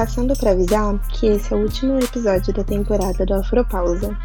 [0.00, 4.16] Passando para avisar que esse é o último episódio da temporada do Afropausa.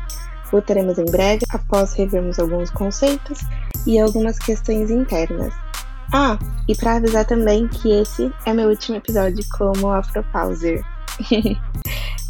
[0.49, 3.39] Voltaremos em breve após revermos alguns conceitos
[3.85, 5.53] e algumas questões internas.
[6.13, 10.81] Ah, e para avisar também que esse é meu último episódio como Afropauser.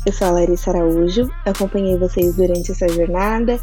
[0.07, 3.59] Eu sou a Larissa Araújo, acompanhei vocês durante essa jornada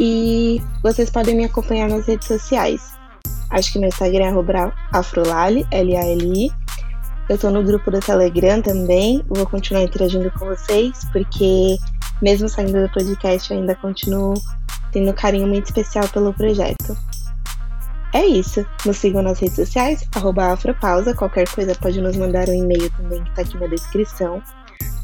[0.00, 2.94] e vocês podem me acompanhar nas redes sociais.
[3.48, 6.63] Acho que meu Instagram é afrolali, L-A-L-I.
[7.28, 11.76] Eu tô no grupo do Telegram também, vou continuar interagindo com vocês, porque
[12.20, 14.34] mesmo saindo do podcast, eu ainda continuo
[14.92, 16.96] tendo um carinho muito especial pelo projeto.
[18.14, 18.64] É isso.
[18.86, 21.14] Nos sigam nas redes sociais, afropausa.
[21.14, 24.40] Qualquer coisa pode nos mandar um e-mail também que está aqui na descrição.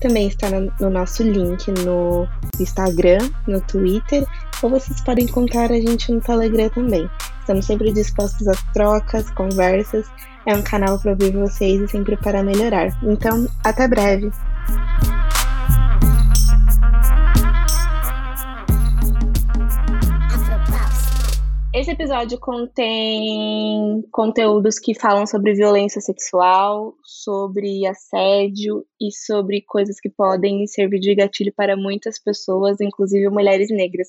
[0.00, 4.24] Também está no nosso link no Instagram, no Twitter,
[4.62, 7.10] ou vocês podem encontrar a gente no Telegram também.
[7.40, 10.06] Estamos sempre dispostos a trocas, conversas.
[10.46, 12.88] É um canal para ouvir vocês e sempre para melhorar.
[13.02, 14.30] Então, até breve!
[21.72, 30.10] Esse episódio contém conteúdos que falam sobre violência sexual, sobre assédio e sobre coisas que
[30.10, 34.08] podem servir de gatilho para muitas pessoas, inclusive mulheres negras.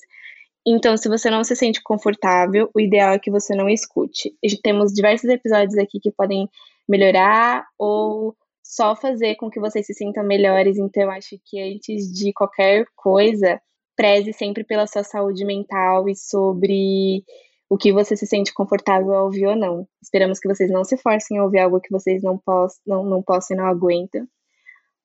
[0.66, 4.36] Então, se você não se sente confortável, o ideal é que você não escute.
[4.62, 6.48] Temos diversos episódios aqui que podem
[6.88, 10.78] melhorar ou só fazer com que vocês se sintam melhores.
[10.78, 13.60] Então, acho que antes de qualquer coisa,
[13.96, 17.24] preze sempre pela sua saúde mental e sobre
[17.68, 19.88] o que você se sente confortável a ouvir ou não.
[20.00, 23.22] Esperamos que vocês não se forcem a ouvir algo que vocês não, poss não, não
[23.22, 24.26] possam e não aguentam.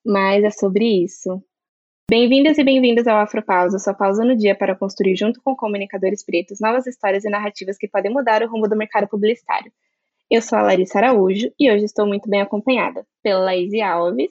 [0.06, 1.42] Mas é sobre isso.
[2.10, 6.62] Bem-vindas e bem-vindas ao Afropausa, sua pausa no dia para construir, junto com comunicadores pretos,
[6.62, 9.70] novas histórias e narrativas que podem mudar o rumo do mercado publicitário.
[10.32, 14.30] Eu sou a Larissa Araújo e hoje estou muito bem acompanhada pela Laís Alves.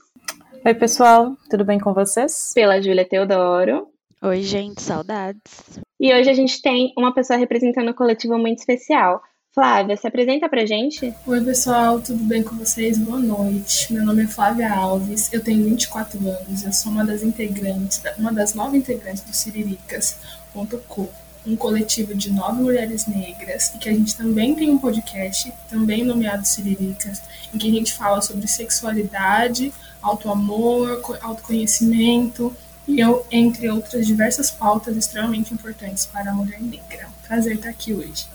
[0.65, 2.53] Oi, pessoal, tudo bem com vocês?
[2.55, 3.89] Pela Júlia Teodoro.
[4.23, 5.79] Oi, gente, saudades.
[6.01, 9.21] E hoje a gente tem uma pessoa representando o coletivo muito especial.
[9.59, 11.15] Flávia, se apresenta pra gente.
[11.27, 12.99] Oi, pessoal, tudo bem com vocês?
[12.99, 13.91] Boa noite.
[13.91, 18.31] Meu nome é Flávia Alves, eu tenho 24 anos, eu sou uma das integrantes, uma
[18.31, 21.09] das nove integrantes do Siriricas.co,
[21.47, 26.05] um coletivo de nove mulheres negras, e que a gente também tem um podcast, também
[26.05, 27.23] nomeado Siriricas,
[27.55, 29.73] em que a gente fala sobre sexualidade,
[30.03, 32.55] auto-amor, autoconhecimento
[32.87, 37.09] e eu, entre outras diversas pautas extremamente importantes para a mulher negra.
[37.27, 38.27] Prazer estar aqui hoje.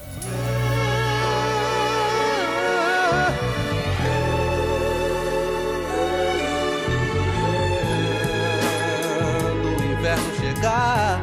[9.17, 11.21] Quando o inverno chegar,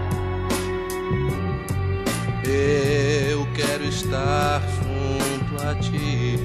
[2.45, 6.39] eu quero estar junto a ti.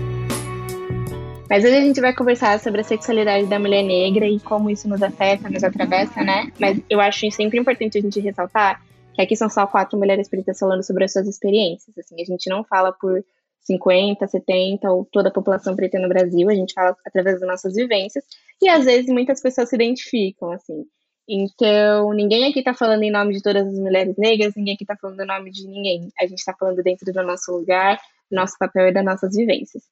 [1.49, 4.89] Mas hoje a gente vai conversar sobre a sexualidade da mulher negra e como isso
[4.89, 6.51] nos afeta, nos atravessa, né?
[6.59, 8.81] Mas eu acho sempre importante a gente ressaltar
[9.13, 11.95] que aqui são só quatro mulheres pretas falando sobre as suas experiências.
[11.97, 13.23] Assim, a gente não fala por
[13.63, 17.73] 50, 70 ou toda a população preta no Brasil, a gente fala através das nossas
[17.75, 18.23] vivências
[18.61, 20.85] e às vezes muitas pessoas se identificam, assim.
[21.27, 24.97] Então, ninguém aqui tá falando em nome de todas as mulheres negras, ninguém aqui tá
[24.99, 26.09] falando em nome de ninguém.
[26.19, 27.97] A gente tá falando dentro do nosso lugar,
[28.29, 29.83] nosso papel e das nossas vivências.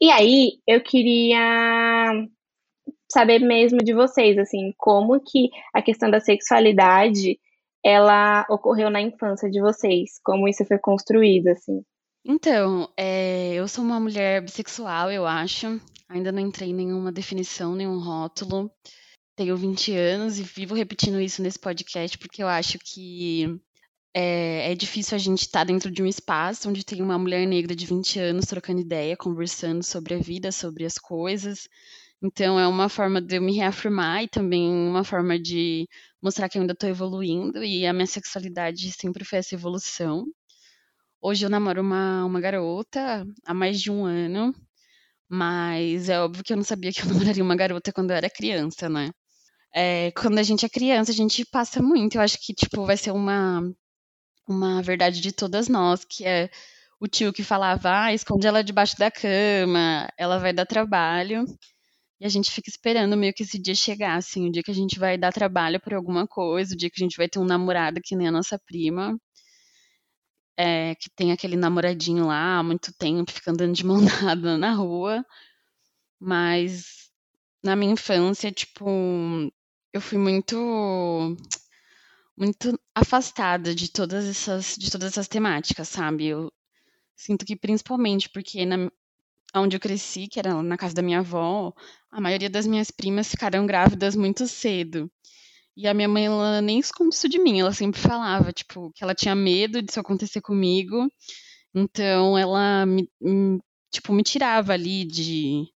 [0.00, 2.10] E aí, eu queria
[3.10, 7.38] saber mesmo de vocês, assim, como que a questão da sexualidade
[7.84, 11.82] ela ocorreu na infância de vocês, como isso foi construído, assim.
[12.24, 15.80] Então, é, eu sou uma mulher bissexual, eu acho.
[16.08, 18.70] Ainda não entrei em nenhuma definição, nenhum rótulo.
[19.36, 23.60] Tenho 20 anos e vivo repetindo isso nesse podcast porque eu acho que
[24.14, 27.46] é, é difícil a gente estar tá dentro de um espaço onde tem uma mulher
[27.46, 31.68] negra de 20 anos trocando ideia, conversando sobre a vida, sobre as coisas.
[32.22, 35.88] Então, é uma forma de eu me reafirmar e também uma forma de
[36.22, 40.26] mostrar que eu ainda estou evoluindo e a minha sexualidade sempre foi essa evolução.
[41.20, 44.54] Hoje eu namoro uma, uma garota há mais de um ano,
[45.28, 47.06] mas é óbvio que eu não sabia que eu
[47.36, 49.10] namoraria uma garota quando eu era criança, né?
[49.74, 52.16] É, quando a gente é criança, a gente passa muito.
[52.16, 53.62] Eu acho que, tipo, vai ser uma
[54.48, 56.50] uma verdade de todas nós, que é
[57.00, 61.44] o tio que falava, ah, esconde ela debaixo da cama, ela vai dar trabalho.
[62.20, 64.74] E a gente fica esperando meio que esse dia chegar, assim, o dia que a
[64.74, 67.44] gente vai dar trabalho por alguma coisa, o dia que a gente vai ter um
[67.44, 69.16] namorado que nem a nossa prima,
[70.58, 74.74] é, que tem aquele namoradinho lá há muito tempo, fica andando de mão dada na
[74.74, 75.24] rua.
[76.20, 77.10] Mas
[77.62, 78.84] na minha infância, tipo,
[79.92, 80.56] eu fui muito
[82.36, 86.26] muito afastada de todas essas de todas essas temáticas, sabe?
[86.26, 86.52] Eu
[87.16, 88.90] sinto que principalmente porque na,
[89.54, 91.72] onde eu cresci, que era na casa da minha avó,
[92.10, 95.10] a maioria das minhas primas ficaram grávidas muito cedo.
[95.80, 99.04] E a minha mãe, ela nem esconde isso de mim, ela sempre falava, tipo, que
[99.04, 101.08] ela tinha medo disso acontecer comigo.
[101.72, 103.08] Então, ela me,
[103.88, 105.68] tipo, me tirava ali de,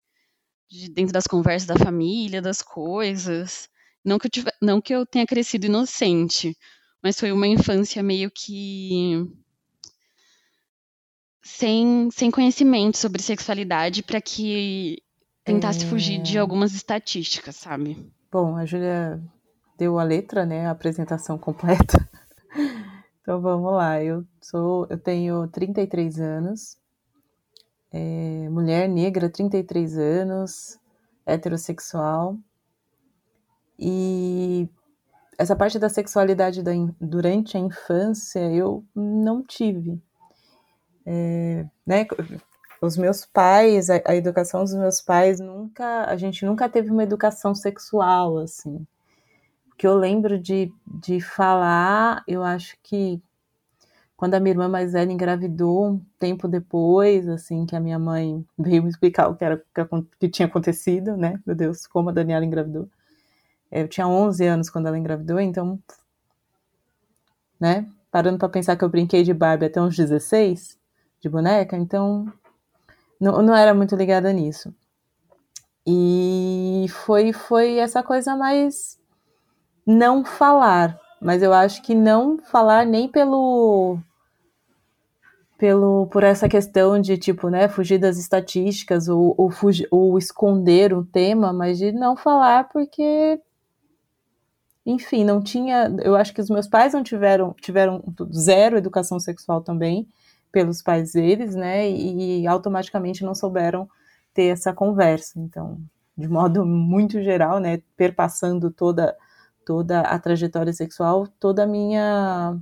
[0.68, 3.70] de dentro das conversas da família, das coisas.
[4.04, 6.58] Não que eu, tive, não que eu tenha crescido inocente,
[7.04, 9.24] mas foi uma infância meio que
[11.44, 14.98] sem, sem conhecimento sobre sexualidade para que
[15.44, 15.88] tentasse é...
[15.88, 16.40] fugir de é.
[16.40, 18.12] algumas estatísticas, sabe?
[18.32, 19.22] Bom, a Júlia
[19.82, 21.98] deu a letra, né, a apresentação completa.
[23.20, 24.04] então vamos lá.
[24.04, 26.78] Eu sou, eu tenho 33 anos,
[27.92, 30.80] é, mulher negra, 33 anos,
[31.26, 32.38] heterossexual.
[33.80, 34.70] E
[35.36, 40.00] essa parte da sexualidade da, durante a infância eu não tive.
[41.04, 42.06] É, né,
[42.80, 47.02] os meus pais, a, a, educação dos meus pais nunca, a gente nunca teve uma
[47.02, 48.86] educação sexual assim
[49.82, 53.20] que eu lembro de, de falar, eu acho que
[54.16, 58.46] quando a minha irmã mais velha engravidou, um tempo depois, assim, que a minha mãe
[58.56, 59.60] veio me explicar o que, era,
[60.20, 61.42] que tinha acontecido, né?
[61.44, 62.88] Meu Deus, como a Daniela engravidou.
[63.72, 65.80] Eu tinha 11 anos quando ela engravidou, então,
[67.60, 67.90] né?
[68.12, 70.78] Parando para pensar que eu brinquei de Barbie até uns 16,
[71.20, 72.32] de boneca, então
[73.20, 74.72] não, não era muito ligada nisso.
[75.88, 79.01] E foi, foi essa coisa mais
[79.92, 84.00] não falar, mas eu acho que não falar nem pelo
[85.58, 90.92] pelo por essa questão de tipo, né, fugir das estatísticas ou, ou, fugir, ou esconder
[90.92, 93.40] o tema, mas de não falar porque
[94.84, 98.04] enfim, não tinha, eu acho que os meus pais não tiveram tiveram
[98.34, 100.08] zero educação sexual também
[100.52, 103.88] pelos pais deles, né, e, e automaticamente não souberam
[104.34, 105.40] ter essa conversa.
[105.40, 105.78] Então,
[106.18, 109.16] de modo muito geral, né, perpassando toda
[109.66, 112.58] toda a trajetória sexual, toda a minha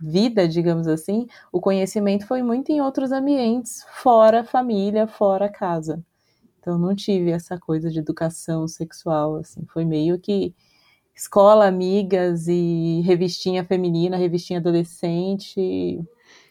[0.00, 6.02] vida, digamos assim, o conhecimento foi muito em outros ambientes, fora família, fora casa.
[6.58, 10.54] Então não tive essa coisa de educação sexual, assim, foi meio que
[11.14, 16.00] escola, amigas e revistinha feminina, revistinha adolescente.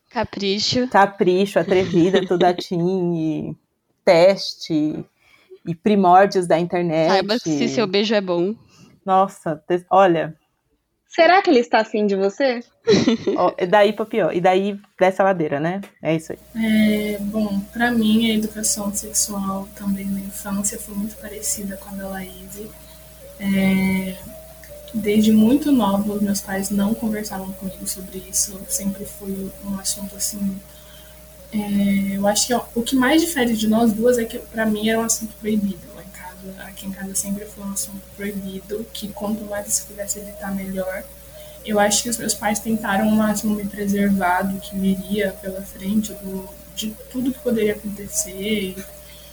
[0.10, 0.88] Capricho.
[0.88, 3.58] Capricho, atrevida, toda teen, e
[4.04, 5.06] teste
[5.66, 7.10] e primórdios da internet.
[7.10, 8.56] Saiba se seu beijo é bom.
[9.06, 10.36] Nossa, olha.
[11.14, 12.62] Será que ele está afim de você?
[13.36, 14.34] Ó, daí pra pior.
[14.34, 15.82] E daí dessa ladeira, né?
[16.02, 16.40] É isso aí.
[16.56, 21.98] É, bom, para mim a educação sexual também na infância foi muito parecida com a
[21.98, 22.62] da Laís.
[23.42, 24.16] É,
[24.94, 28.58] desde muito nova, os meus pais não conversavam comigo sobre isso.
[28.70, 30.58] Sempre foi um assunto assim.
[31.52, 34.66] É, eu acho que ó, o que mais difere de nós duas é que para
[34.66, 35.91] mim era um assunto proibido
[36.60, 41.04] aqui em casa sempre foi um assunto proibido, que quanto mais se pudesse evitar, melhor.
[41.66, 45.62] Eu acho que os meus pais tentaram ao máximo me preservar do que viria pela
[45.62, 48.76] frente, do, de tudo que poderia acontecer,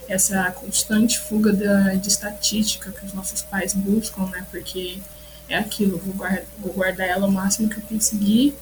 [0.09, 4.47] essa constante fuga da, de estatística que os nossos pais buscam, né?
[4.51, 5.01] Porque
[5.49, 8.57] é aquilo, vou guardar, vou guardar ela o máximo que eu conseguir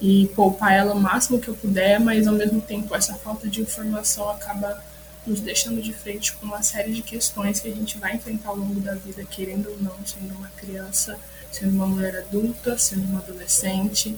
[0.00, 3.60] e poupar ela o máximo que eu puder, mas ao mesmo tempo essa falta de
[3.60, 4.82] informação acaba
[5.28, 8.56] nos deixando de frente com uma série de questões que a gente vai enfrentar ao
[8.56, 11.18] longo da vida, querendo ou não, sendo uma criança,
[11.52, 14.16] sendo uma mulher adulta, sendo uma adolescente.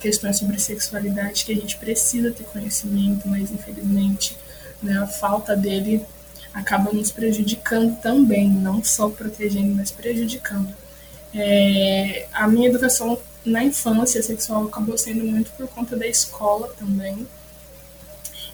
[0.00, 4.36] Questões sobre sexualidade que a gente precisa ter conhecimento, mas infelizmente
[4.82, 6.04] né, a falta dele
[6.52, 10.74] acaba nos prejudicando também, não só protegendo, mas prejudicando.
[11.34, 17.26] É, a minha educação na infância sexual acabou sendo muito por conta da escola também,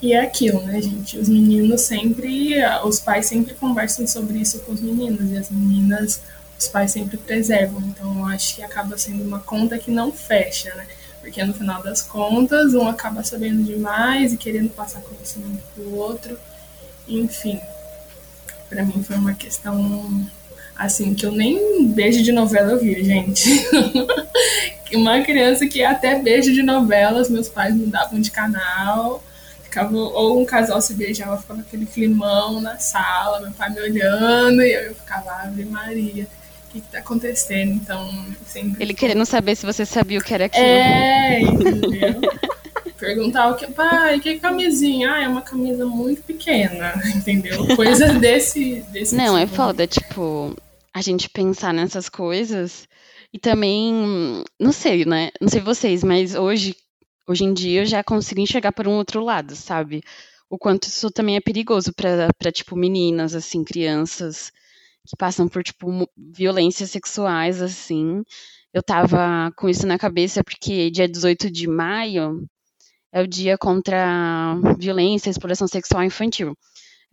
[0.01, 1.19] e é aquilo, né, gente?
[1.19, 6.21] Os meninos sempre, os pais sempre conversam sobre isso com os meninos e as meninas,
[6.59, 7.81] os pais sempre preservam.
[7.81, 10.87] Então, eu acho que acaba sendo uma conta que não fecha, né?
[11.21, 16.39] Porque no final das contas, um acaba sabendo demais e querendo passar conhecimento pro outro.
[17.09, 17.61] Enfim,
[18.69, 20.27] para mim foi uma questão
[20.77, 23.67] assim que eu nem beijo de novela eu vi, gente.
[24.95, 29.23] uma criança que até beijo de novelas meus pais mudavam de canal
[29.67, 34.63] ficava, ou um casal se beijava, ficava aquele climão na sala, meu pai me olhando,
[34.63, 37.73] e eu ficava, Ave Maria, o que, que tá acontecendo?
[37.73, 38.83] Então, sempre.
[38.83, 40.65] Ele querendo saber se você sabia o que era aquilo.
[40.65, 42.21] É, entendeu?
[42.99, 45.13] Perguntar o que, pai, que camisinha?
[45.13, 47.77] Ah, é uma camisa muito pequena, entendeu?
[47.77, 49.53] Coisa desse, desse Não, é tipo.
[49.53, 50.57] é foda, tipo,
[50.95, 52.89] a gente pensar nessas coisas.
[53.33, 55.31] E também, não sei, né?
[55.41, 56.75] Não sei vocês, mas hoje
[57.29, 60.03] Hoje em dia eu já consigo enxergar por um outro lado, sabe?
[60.49, 64.53] o quanto isso também é perigoso para tipo meninas assim, crianças
[65.07, 68.23] que passam por tipo violências sexuais assim.
[68.73, 72.47] Eu tava com isso na cabeça porque dia 18 de maio
[73.13, 76.57] é o dia contra a violência e exploração sexual infantil.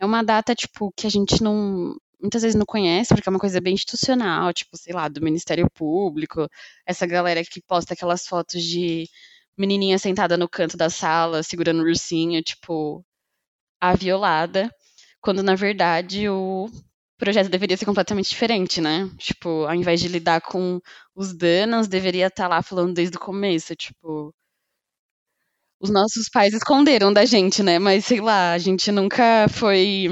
[0.00, 3.38] É uma data tipo que a gente não muitas vezes não conhece, porque é uma
[3.38, 6.48] coisa bem institucional, tipo, sei lá, do Ministério Público,
[6.86, 9.06] essa galera que posta aquelas fotos de
[9.58, 13.04] menininha sentada no canto da sala, segurando o ursinho, tipo,
[13.80, 14.70] a violada,
[15.20, 16.68] quando na verdade o
[17.18, 19.10] projeto deveria ser completamente diferente, né?
[19.18, 20.80] Tipo, ao invés de lidar com
[21.14, 24.34] os danos, deveria estar tá lá falando desde o começo, tipo,
[25.80, 27.78] os nossos pais esconderam da gente, né?
[27.78, 30.08] Mas sei lá, a gente nunca foi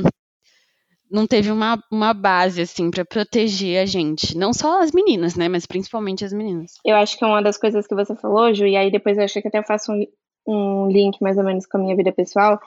[1.12, 4.36] não teve uma, uma base, assim, para proteger a gente.
[4.36, 5.48] Não só as meninas, né?
[5.48, 6.72] Mas principalmente as meninas.
[6.84, 9.24] Eu acho que é uma das coisas que você falou, Ju, e aí depois eu
[9.24, 10.06] acho que até faço um,
[10.46, 12.58] um link mais ou menos com a minha vida pessoal,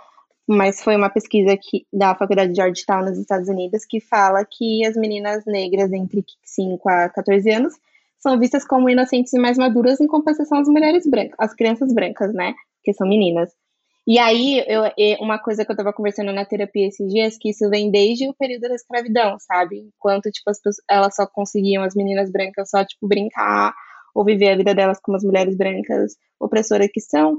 [0.47, 4.85] mas foi uma pesquisa que, da Faculdade de Georgetown, nos Estados Unidos, que fala que
[4.85, 7.73] as meninas negras entre 5 a 14 anos
[8.19, 12.33] são vistas como inocentes e mais maduras em compensação às mulheres brancas, as crianças brancas,
[12.33, 12.53] né?
[12.83, 13.51] Que são meninas.
[14.07, 14.83] E aí, eu,
[15.19, 18.35] uma coisa que eu tava conversando na terapia esses dias, que isso vem desde o
[18.35, 19.79] período da escravidão, sabe?
[19.79, 23.73] Enquanto, tipo, as pessoas, elas só conseguiam, as meninas brancas, só, tipo, brincar
[24.13, 27.37] ou viver a vida delas como as mulheres brancas opressoras que são,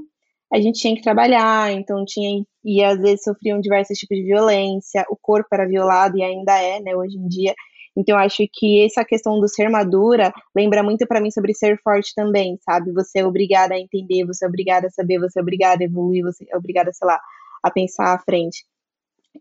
[0.53, 5.05] a gente tinha que trabalhar, então tinha, e às vezes sofriam diversos tipos de violência,
[5.09, 7.53] o corpo era violado e ainda é, né, hoje em dia,
[7.97, 12.13] então, acho que essa questão do ser madura lembra muito para mim sobre ser forte
[12.15, 12.91] também, sabe?
[12.93, 16.23] Você é obrigada a entender, você é obrigada a saber, você é obrigada a evoluir,
[16.23, 17.19] você é obrigada, sei lá,
[17.63, 18.63] a pensar à frente.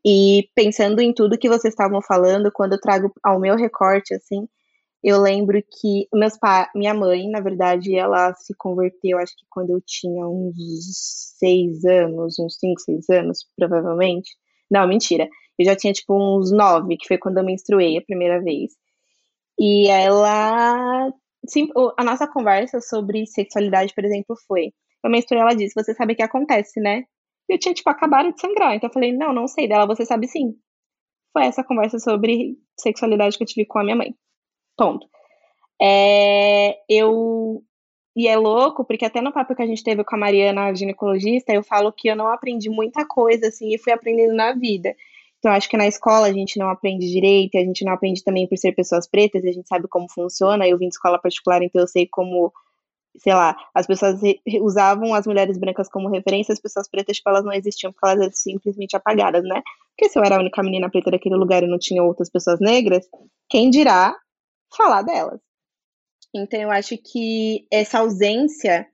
[0.04, 4.48] E pensando em tudo que vocês estavam falando, quando eu trago ao meu recorte, assim,
[5.04, 9.70] eu lembro que meus pais, minha mãe, na verdade, ela se converteu, acho que quando
[9.70, 14.30] eu tinha uns seis anos, uns cinco, seis anos, provavelmente.
[14.70, 15.28] Não, mentira.
[15.58, 18.72] Eu já tinha, tipo, uns nove, que foi quando eu menstruei a primeira vez.
[19.58, 21.12] E ela.
[21.48, 24.72] Sim, a nossa conversa sobre sexualidade, por exemplo, foi.
[25.04, 27.04] Eu menstruei, ela disse: Você sabe o que acontece, né?
[27.48, 28.75] Eu tinha, tipo, acabado de sangrar.
[28.75, 30.54] Então eu falei: Não, não sei dela, você sabe sim.
[31.32, 34.14] Foi essa conversa sobre sexualidade que eu tive com a minha mãe.
[34.76, 35.08] Ponto.
[35.80, 37.62] É, eu.
[38.16, 40.75] E é louco, porque até no papo que a gente teve com a Mariana, a
[40.75, 44.94] ginecologista, eu falo que eu não aprendi muita coisa, assim, e fui aprendendo na vida.
[45.38, 48.48] Então, acho que na escola a gente não aprende direito, a gente não aprende também
[48.48, 50.66] por ser pessoas pretas, a gente sabe como funciona.
[50.66, 52.52] Eu vim de escola particular, então eu sei como,
[53.18, 54.18] sei lá, as pessoas
[54.60, 58.20] usavam as mulheres brancas como referência, as pessoas pretas, tipo, elas não existiam porque elas
[58.20, 59.62] eram simplesmente apagadas, né?
[59.90, 62.58] Porque se eu era a única menina preta daquele lugar e não tinha outras pessoas
[62.58, 63.08] negras,
[63.48, 64.16] quem dirá
[64.76, 65.40] falar delas?
[66.34, 68.86] Então, eu acho que essa ausência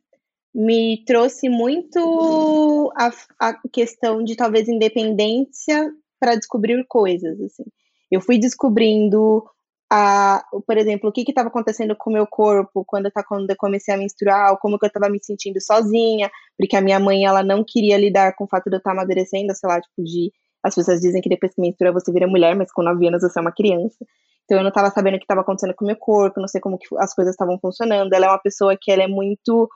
[0.54, 5.92] me trouxe muito a, a questão de talvez independência
[6.22, 7.64] para descobrir coisas, assim.
[8.08, 9.44] Eu fui descobrindo,
[9.90, 13.56] a, por exemplo, o que estava acontecendo com o meu corpo quando, tá, quando eu
[13.56, 17.42] comecei a menstruar, como que eu estava me sentindo sozinha, porque a minha mãe, ela
[17.42, 20.30] não queria lidar com o fato de eu estar tá amadurecendo, sei lá, tipo, de...
[20.62, 23.36] As pessoas dizem que depois que menstrua você vira mulher, mas com 9 anos você
[23.36, 24.06] é uma criança.
[24.44, 26.60] Então eu não estava sabendo o que estava acontecendo com o meu corpo, não sei
[26.60, 28.12] como que as coisas estavam funcionando.
[28.12, 29.68] Ela é uma pessoa que ela é muito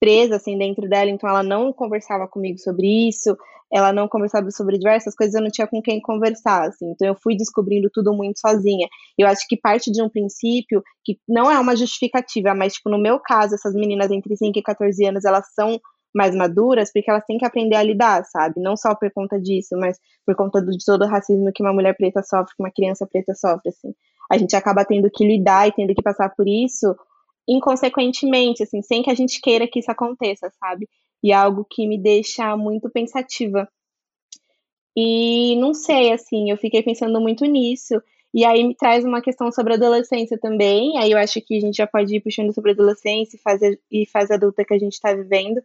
[0.00, 3.36] presa assim dentro dela, então ela não conversava comigo sobre isso,
[3.72, 6.90] ela não conversava sobre diversas coisas, eu não tinha com quem conversar, assim.
[6.90, 8.88] Então eu fui descobrindo tudo muito sozinha.
[9.18, 12.98] Eu acho que parte de um princípio que não é uma justificativa, mas tipo no
[12.98, 15.80] meu caso, essas meninas entre 5 e 14 anos, elas são
[16.14, 18.60] mais maduras porque elas têm que aprender a lidar, sabe?
[18.60, 21.94] Não só por conta disso, mas por conta de todo o racismo que uma mulher
[21.94, 23.92] preta sofre, que uma criança preta sofre, assim.
[24.30, 26.96] A gente acaba tendo que lidar e tendo que passar por isso
[27.48, 30.88] inconsequentemente, assim, sem que a gente queira que isso aconteça, sabe?
[31.22, 33.68] E é algo que me deixa muito pensativa.
[34.96, 38.00] E não sei, assim, eu fiquei pensando muito nisso.
[38.34, 40.98] E aí me traz uma questão sobre adolescência também.
[40.98, 44.06] Aí eu acho que a gente já pode ir puxando sobre adolescência e fase, e
[44.06, 45.62] fase adulta que a gente está vivendo.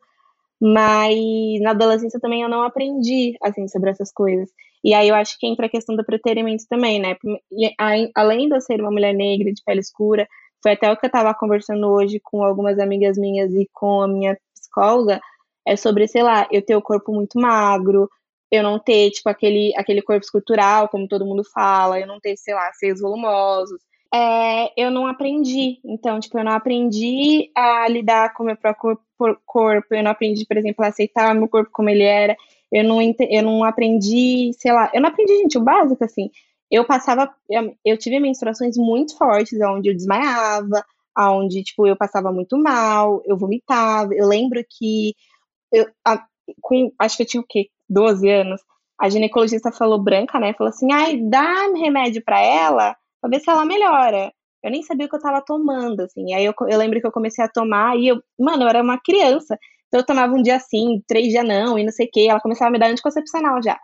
[0.61, 4.49] Mas na adolescência também eu não aprendi, assim, sobre essas coisas.
[4.83, 7.15] E aí eu acho que entra a questão do preterimento também, né?
[7.51, 7.73] E,
[8.15, 10.27] além de eu ser uma mulher negra, de pele escura,
[10.61, 14.07] foi até o que eu estava conversando hoje com algumas amigas minhas e com a
[14.07, 15.19] minha psicóloga,
[15.65, 18.09] é sobre, sei lá, eu ter o corpo muito magro,
[18.51, 22.35] eu não ter, tipo, aquele, aquele corpo escultural, como todo mundo fala, eu não ter,
[22.37, 23.79] sei lá, seios volumosos.
[24.13, 25.79] É, eu não aprendi.
[25.85, 28.99] Então, tipo, eu não aprendi a lidar com o meu próprio
[29.45, 32.35] corpo, eu não aprendi, por exemplo, a aceitar o meu corpo como ele era,
[32.71, 36.29] eu não, eu não aprendi, sei lá, eu não aprendi, gente, o básico, assim
[36.71, 37.29] eu passava,
[37.85, 40.83] eu tive menstruações muito fortes, onde eu desmaiava,
[41.17, 44.13] onde, tipo, eu passava muito mal, eu vomitava.
[44.13, 45.13] Eu lembro que,
[45.71, 46.25] eu, a,
[46.61, 47.67] com, acho que eu tinha o quê?
[47.89, 48.61] 12 anos.
[48.99, 50.53] a ginecologista falou branca, né?
[50.53, 54.31] Falou assim: ai, dá remédio para ela, pra ver se ela melhora.
[54.63, 56.33] Eu nem sabia o que eu tava tomando, assim.
[56.33, 58.99] Aí eu, eu lembro que eu comecei a tomar e eu, mano, eu era uma
[58.99, 59.57] criança.
[59.87, 62.27] Então eu tomava um dia sim, três dias não, e não sei o quê.
[62.29, 63.79] Ela começava a me dar anticoncepcional já.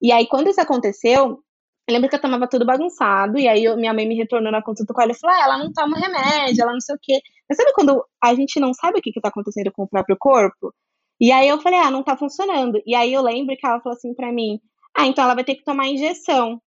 [0.00, 1.42] E aí, quando isso aconteceu,
[1.90, 4.62] eu lembro que eu tomava tudo bagunçado, e aí eu, minha mãe me retornou na
[4.62, 7.20] consulta com ela e falou: ah, ela não toma remédio, ela não sei o quê.
[7.48, 10.16] Mas sabe quando a gente não sabe o que, que tá acontecendo com o próprio
[10.18, 10.72] corpo?
[11.20, 12.80] E aí eu falei: ah, não tá funcionando.
[12.86, 14.60] E aí eu lembro que ela falou assim pra mim:
[14.96, 16.60] ah, então ela vai ter que tomar injeção.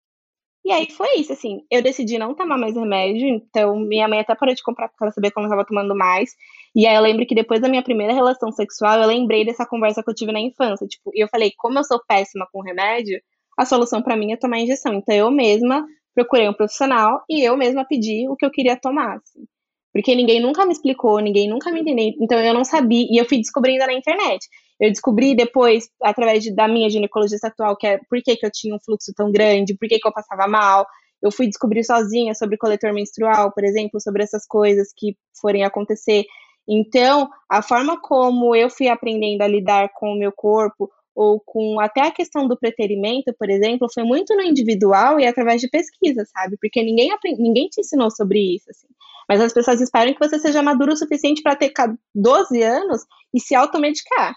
[0.63, 4.35] E aí foi isso, assim, eu decidi não tomar mais remédio, então minha mãe até
[4.35, 6.35] parou de comprar porque ela sabia que eu estava tomando mais.
[6.75, 10.03] E aí eu lembro que depois da minha primeira relação sexual, eu lembrei dessa conversa
[10.03, 13.19] que eu tive na infância, tipo, e eu falei, como eu sou péssima com remédio,
[13.61, 14.95] a solução para mim é tomar injeção.
[14.95, 19.17] Então eu mesma procurei um profissional e eu mesma pedi o que eu queria tomar,
[19.17, 19.45] assim.
[19.93, 23.25] Porque ninguém nunca me explicou, ninguém nunca me entendeu, então eu não sabia, e eu
[23.25, 24.39] fui descobrindo na internet.
[24.79, 28.51] Eu descobri depois, através de, da minha ginecologista atual, que é por que, que eu
[28.51, 30.87] tinha um fluxo tão grande, por que, que eu passava mal.
[31.21, 36.23] Eu fui descobrir sozinha sobre coletor menstrual, por exemplo, sobre essas coisas que forem acontecer.
[36.67, 41.79] Então, a forma como eu fui aprendendo a lidar com o meu corpo, ou com
[41.79, 46.25] até a questão do preterimento, por exemplo, foi muito no individual e através de pesquisa,
[46.25, 46.57] sabe?
[46.59, 48.87] Porque ninguém, ninguém te ensinou sobre isso, assim.
[49.27, 51.71] Mas as pessoas esperam que você seja maduro o suficiente para ter
[52.15, 54.35] 12 anos e se automedicar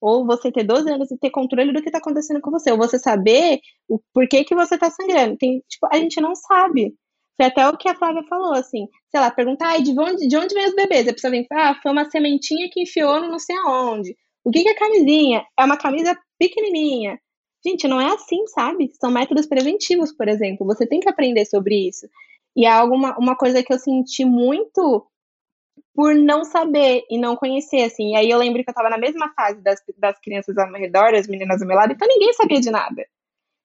[0.00, 2.78] ou você ter 12 anos e ter controle do que está acontecendo com você, ou
[2.78, 5.36] você saber o porquê que você está sangrando.
[5.36, 6.94] Tem, tipo, a gente não sabe.
[7.36, 10.36] Foi até o que a Flávia falou, assim, sei lá, perguntar, ah, de onde, de
[10.36, 11.06] onde vem os bebês?
[11.06, 14.16] A pessoa vem, ah, foi uma sementinha que enfiou no não sei aonde.
[14.48, 15.44] O que, é camisinha?
[15.58, 17.20] É uma camisa pequenininha.
[17.62, 18.90] Gente, não é assim, sabe?
[18.98, 20.66] São métodos preventivos, por exemplo.
[20.66, 22.08] Você tem que aprender sobre isso.
[22.56, 25.06] E é alguma uma coisa que eu senti muito
[25.94, 28.12] por não saber e não conhecer, assim.
[28.12, 30.80] E aí eu lembro que eu tava na mesma fase das, das crianças ao meu
[30.80, 33.04] redor, as meninas ao meu lado, então ninguém sabia de nada.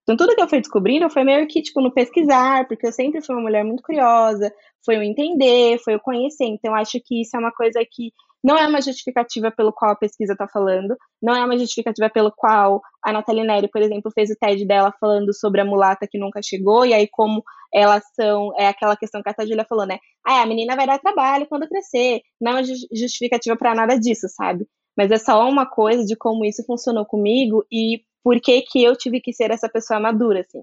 [0.02, 3.22] Então tudo que eu fui descobrindo foi meio que, tipo, no pesquisar, porque eu sempre
[3.22, 4.54] fui uma mulher muito curiosa,
[4.86, 6.44] foi o entender, foi o conhecer.
[6.44, 8.12] Então acho que isso é uma coisa que
[8.44, 12.32] não é uma justificativa pelo qual a pesquisa está falando, não é uma justificativa pelo
[12.32, 16.20] qual a Nathalie Neri, por exemplo, fez o TED dela falando sobre a mulata que
[16.20, 19.98] nunca chegou, e aí como elas são, é aquela questão que a Julia falou, né?
[20.26, 22.22] Ah, a menina vai dar trabalho quando crescer.
[22.40, 24.68] Não é uma justificativa para nada disso, sabe?
[24.96, 28.96] Mas é só uma coisa de como isso funcionou comigo e por que que eu
[28.96, 30.62] tive que ser essa pessoa madura, assim.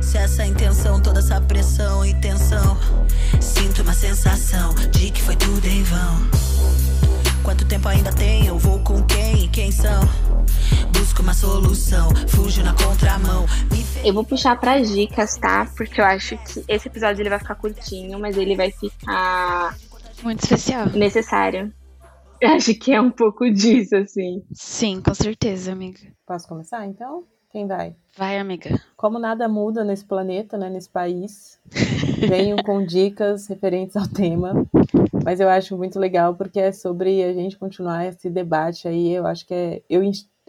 [0.00, 2.76] Se essa intenção, toda essa pressão e tensão,
[3.40, 6.41] sinto uma sensação de que foi tudo em vão.
[7.42, 8.46] Quanto tempo ainda tem?
[8.46, 9.50] Eu vou com quem?
[9.50, 10.00] Quem são?
[10.92, 13.46] Busco uma solução, fujo na contramão.
[14.04, 15.66] Eu vou puxar para dicas, tá?
[15.76, 19.76] Porque eu acho que esse episódio ele vai ficar curtinho, mas ele vai ficar
[20.22, 20.86] muito especial.
[20.90, 21.72] Necessário.
[22.40, 24.42] Eu acho que é um pouco disso, assim.
[24.52, 26.00] Sim, com certeza, amiga.
[26.26, 27.24] Posso começar, então?
[27.50, 27.94] Quem vai?
[28.14, 28.78] Vai, amiga.
[28.94, 31.58] Como nada muda nesse planeta, né, nesse país,
[32.28, 34.66] venho com dicas referentes ao tema.
[35.24, 39.10] Mas eu acho muito legal porque é sobre a gente continuar esse debate aí.
[39.12, 40.02] Eu acho que é eu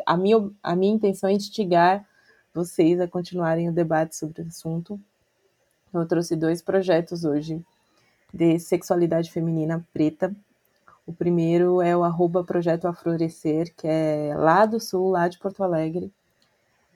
[0.06, 2.06] a minha a minha intenção é instigar
[2.54, 5.00] vocês a continuarem o debate sobre o assunto.
[5.94, 7.64] Eu trouxe dois projetos hoje
[8.34, 10.36] de sexualidade feminina preta.
[11.06, 15.64] O primeiro é o arroba Projeto Aflorescer, que é lá do sul, lá de Porto
[15.64, 16.12] Alegre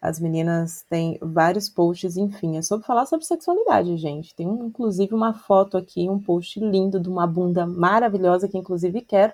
[0.02, 4.34] as meninas têm vários posts, enfim, é sobre falar sobre sexualidade, gente.
[4.36, 9.34] Tem inclusive uma foto aqui, um post lindo de uma bunda maravilhosa que inclusive quero,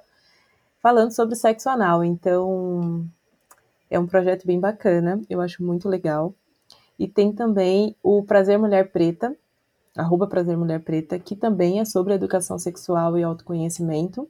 [0.81, 2.03] falando sobre sexo anal.
[2.03, 3.05] Então,
[3.89, 6.33] é um projeto bem bacana, eu acho muito legal.
[6.97, 9.35] E tem também o Prazer Mulher Preta,
[9.95, 14.27] arroba Prazer Mulher Preta, que também é sobre educação sexual e autoconhecimento.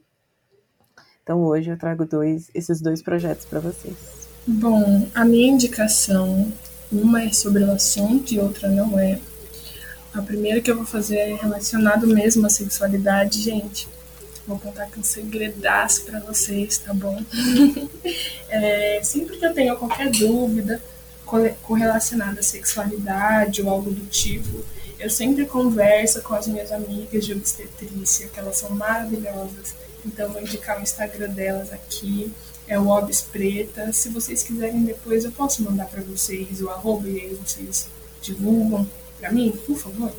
[1.22, 4.23] Então hoje eu trago dois, esses dois projetos para vocês.
[4.46, 6.52] Bom, a minha indicação,
[6.92, 9.18] uma é sobre o assunto e outra não é.
[10.12, 13.88] A primeira que eu vou fazer é relacionado mesmo à sexualidade, gente.
[14.46, 17.24] Vou contar aqui um segredaço para vocês, tá bom?
[18.50, 20.78] é, sempre que eu tenho qualquer dúvida
[21.62, 24.62] correlacionada à sexualidade ou algo do tipo,
[24.98, 29.74] eu sempre converso com as minhas amigas de obstetrícia, que elas são maravilhosas.
[30.04, 32.30] Então, vou indicar o Instagram delas aqui
[32.66, 33.92] é o Obs Preta.
[33.92, 37.88] Se vocês quiserem depois, eu posso mandar para vocês o arroba e aí vocês
[38.22, 38.88] divulgam
[39.20, 40.12] para mim, por favor.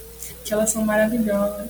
[0.44, 1.70] Que elas são maravilhosas.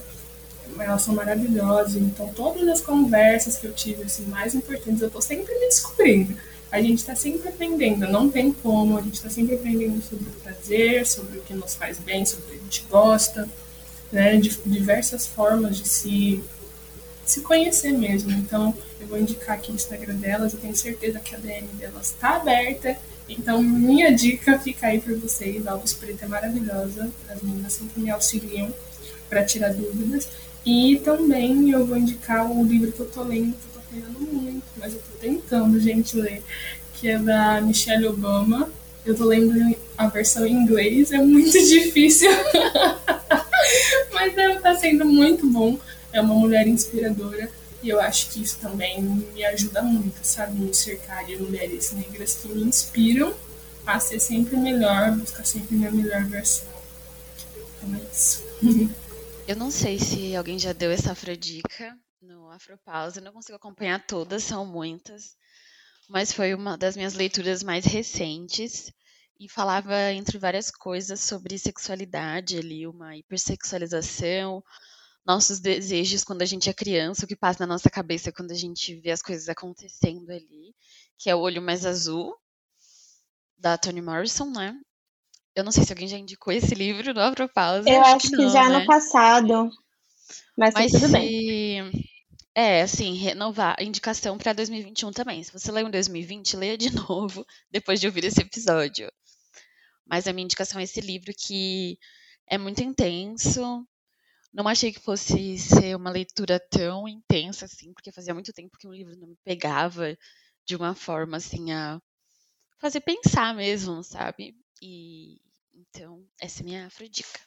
[0.78, 1.96] Elas são maravilhosas.
[1.96, 6.36] Então, todas as conversas que eu tive, assim, mais importantes, eu tô sempre me descobrindo.
[6.72, 8.98] A gente está sempre aprendendo, não tem como.
[8.98, 12.46] A gente está sempre aprendendo sobre o prazer, sobre o que nos faz bem, sobre
[12.46, 13.48] o que a gente gosta,
[14.12, 14.36] né?
[14.38, 16.44] De diversas formas de se
[17.26, 18.32] se conhecer mesmo.
[18.32, 20.54] Então, eu vou indicar aqui o Instagram delas.
[20.54, 25.16] Eu tenho certeza que a DM delas está aberta Então, minha dica fica aí para
[25.16, 25.66] vocês.
[25.66, 27.12] Alves Preta é maravilhosa.
[27.28, 28.72] As meninas sempre me auxiliam
[29.30, 30.28] para tirar dúvidas.
[30.66, 34.20] E também eu vou indicar o livro que eu tô lendo, que eu tô apanhando
[34.20, 36.42] muito, mas eu tô tentando, gente, ler,
[36.94, 38.70] que é da Michelle Obama.
[39.06, 39.54] Eu tô lendo
[39.96, 42.32] a versão em inglês, é muito difícil.
[44.12, 45.78] mas é, tá sendo muito bom.
[46.16, 47.52] É uma mulher inspiradora.
[47.84, 50.58] E eu acho que isso também me ajuda muito, sabe?
[50.58, 53.36] Me cercar de mulheres negras que me inspiram
[53.86, 56.66] a ser sempre melhor, buscar sempre minha melhor versão.
[57.78, 58.44] Então é isso.
[59.46, 64.44] Eu não sei se alguém já deu essa afrodica no Afropausa, não consigo acompanhar todas,
[64.44, 65.36] são muitas,
[66.10, 68.92] mas foi uma das minhas leituras mais recentes
[69.38, 74.64] e falava entre várias coisas sobre sexualidade ali, uma hipersexualização,
[75.26, 78.56] nossos desejos quando a gente é criança, o que passa na nossa cabeça quando a
[78.56, 80.76] gente vê as coisas acontecendo ali,
[81.18, 82.36] que é o olho mais azul,
[83.58, 84.78] da Toni Morrison, né?
[85.56, 87.90] Eu não sei se alguém já indicou esse livro no Afropausa.
[87.90, 88.80] Eu acho, acho que, não, já né?
[88.80, 89.72] no passado.
[90.58, 91.12] Mas, mas tudo se...
[91.12, 91.92] bem.
[92.54, 95.44] É, assim, renovar a indicação para 2021 também.
[95.44, 99.12] Se você leu em 2020, leia de novo depois de ouvir esse episódio.
[100.06, 101.98] Mas a minha indicação é esse livro que
[102.48, 103.86] é muito intenso,
[104.56, 108.88] não achei que fosse ser uma leitura tão intensa assim, porque fazia muito tempo que
[108.88, 110.18] o livro não me pegava
[110.66, 112.00] de uma forma assim a
[112.80, 114.56] fazer pensar mesmo, sabe?
[114.82, 115.42] E
[115.74, 117.40] então essa é minha afrodica.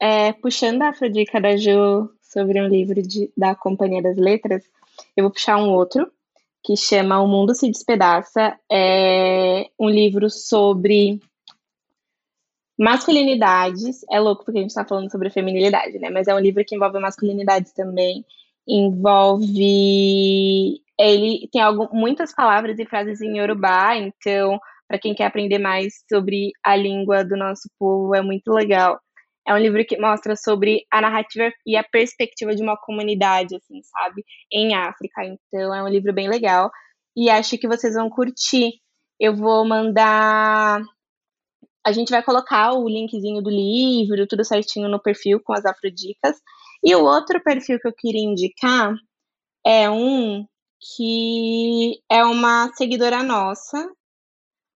[0.00, 4.64] É, puxando a afrodica da Ju sobre um livro de, da Companhia das Letras,
[5.14, 6.10] eu vou puxar um outro
[6.62, 8.58] que chama O Mundo se Despedaça.
[8.72, 11.20] É um livro sobre
[12.78, 16.10] Masculinidades, é louco porque a gente está falando sobre feminilidade, né?
[16.10, 18.24] Mas é um livro que envolve masculinidades também,
[18.66, 19.52] envolve.
[20.98, 24.58] Ele tem algo, muitas palavras e frases em Yorubá, então,
[24.88, 29.00] para quem quer aprender mais sobre a língua do nosso povo, é muito legal.
[29.46, 33.82] É um livro que mostra sobre a narrativa e a perspectiva de uma comunidade, assim,
[33.82, 34.24] sabe?
[34.52, 35.22] Em África.
[35.24, 36.70] Então, é um livro bem legal.
[37.16, 38.72] E acho que vocês vão curtir.
[39.20, 40.82] Eu vou mandar
[41.84, 46.40] a gente vai colocar o linkzinho do livro, tudo certinho no perfil com as afrodicas.
[46.82, 48.94] E o outro perfil que eu queria indicar
[49.66, 50.46] é um
[50.96, 53.90] que é uma seguidora nossa.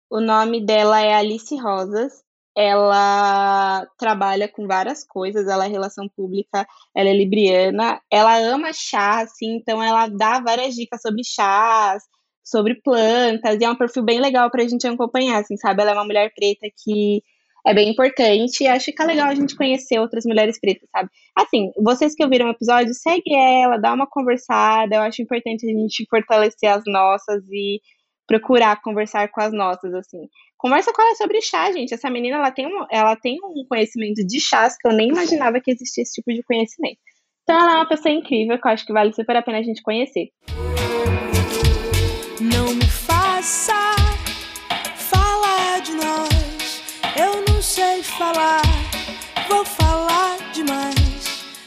[0.09, 2.23] O nome dela é Alice Rosas.
[2.55, 9.21] Ela trabalha com várias coisas, ela é relação pública, ela é libriana, ela ama chá,
[9.21, 12.03] assim, então ela dá várias dicas sobre chás,
[12.47, 15.81] sobre plantas, e é um perfil bem legal para a gente acompanhar, assim, sabe?
[15.81, 17.21] Ela é uma mulher preta que
[17.65, 21.09] é bem importante e acho que é legal a gente conhecer outras mulheres pretas, sabe?
[21.35, 25.69] Assim, vocês que ouviram o episódio, segue ela, dá uma conversada, eu acho importante a
[25.69, 27.81] gente fortalecer as nossas e
[28.25, 30.29] procurar conversar com as nossas, assim.
[30.57, 31.93] Conversa com ela sobre chá, gente.
[31.93, 35.59] Essa menina, ela tem um, ela tem um conhecimento de chás que eu nem imaginava
[35.59, 36.99] que existia esse tipo de conhecimento.
[37.43, 39.63] Então ela é uma pessoa incrível que eu acho que vale super a pena a
[39.63, 40.29] gente conhecer.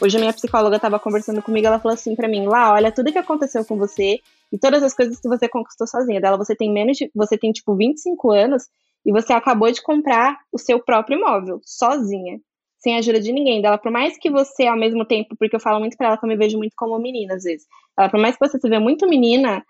[0.03, 3.11] Hoje a minha psicóloga estava conversando comigo, ela falou assim para mim: "Lá, olha tudo
[3.11, 4.19] que aconteceu com você
[4.51, 6.19] e todas as coisas que você conquistou sozinha".
[6.19, 8.63] Dela, você tem menos de, você tem tipo 25 anos
[9.05, 12.39] e você acabou de comprar o seu próprio imóvel sozinha
[12.79, 13.61] sem a ajuda de ninguém.
[13.61, 16.25] Dela, por mais que você, ao mesmo tempo, porque eu falo muito para ela que
[16.25, 17.67] eu me vejo muito como menina às vezes.
[17.95, 19.63] Ela, por mais que você se vê muito menina,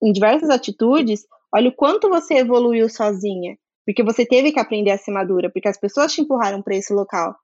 [0.00, 4.98] em diversas atitudes, olha o quanto você evoluiu sozinha, porque você teve que aprender a
[4.98, 7.34] ser madura, porque as pessoas te empurraram para esse local.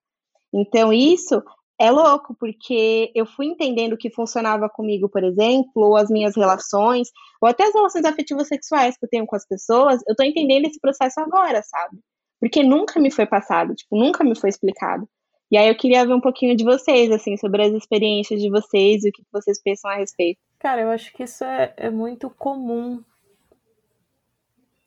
[0.55, 1.42] Então isso
[1.80, 6.36] é louco, porque eu fui entendendo o que funcionava comigo, por exemplo, ou as minhas
[6.36, 7.08] relações,
[7.40, 10.66] ou até as relações afetivas sexuais que eu tenho com as pessoas, eu tô entendendo
[10.66, 11.98] esse processo agora, sabe?
[12.40, 15.08] Porque nunca me foi passado, tipo, nunca me foi explicado.
[15.50, 19.04] E aí eu queria ver um pouquinho de vocês, assim, sobre as experiências de vocês
[19.04, 20.38] e o que vocês pensam a respeito.
[20.58, 23.02] Cara, eu acho que isso é, é muito comum.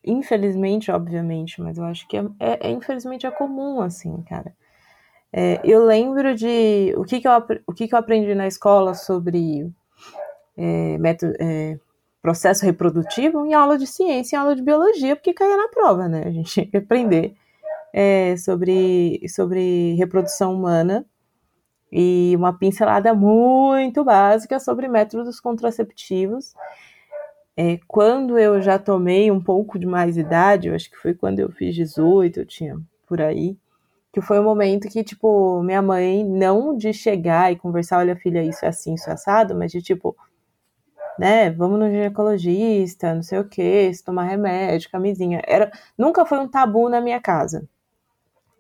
[0.04, 4.54] Infelizmente, obviamente, mas eu acho que é, é, é infelizmente é comum, assim, cara.
[5.34, 7.32] É, eu lembro de o que, que, eu,
[7.66, 9.72] o que, que eu aprendi na escola sobre
[10.58, 11.80] é, método, é,
[12.22, 16.24] processo reprodutivo em aula de ciência, em aula de biologia, porque caía na prova, né?
[16.26, 17.34] A gente tinha que aprender
[17.94, 21.06] é, sobre, sobre reprodução humana
[21.92, 26.54] e uma pincelada muito básica sobre métodos contraceptivos.
[27.58, 31.40] É, quando eu já tomei um pouco de mais idade, eu acho que foi quando
[31.40, 33.58] eu fiz 18, eu tinha por aí,
[34.12, 38.16] que foi o um momento que, tipo, minha mãe, não de chegar e conversar, olha,
[38.16, 40.16] filha, isso é assim, isso é assado, mas de tipo,
[41.18, 41.50] né?
[41.52, 45.42] Vamos no ginecologista, não sei o que, se tomar remédio, camisinha.
[45.48, 47.68] Era, nunca foi um tabu na minha casa.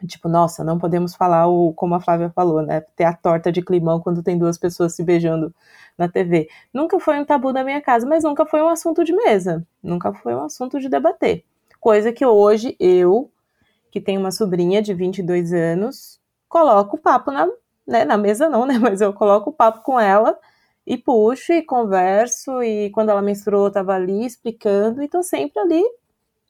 [0.07, 2.81] Tipo, nossa, não podemos falar o, como a Flávia falou, né?
[2.95, 5.53] Ter a torta de climão quando tem duas pessoas se beijando
[5.97, 6.49] na TV.
[6.73, 9.65] Nunca foi um tabu na minha casa, mas nunca foi um assunto de mesa.
[9.83, 11.43] Nunca foi um assunto de debater.
[11.79, 13.29] Coisa que hoje eu,
[13.91, 17.47] que tenho uma sobrinha de 22 anos, coloco o papo na,
[17.85, 18.77] né, na mesa não, né?
[18.79, 20.39] Mas eu coloco o papo com ela
[20.87, 22.63] e puxo e converso.
[22.63, 25.83] E quando ela menstruou, eu tava ali explicando e tô sempre ali,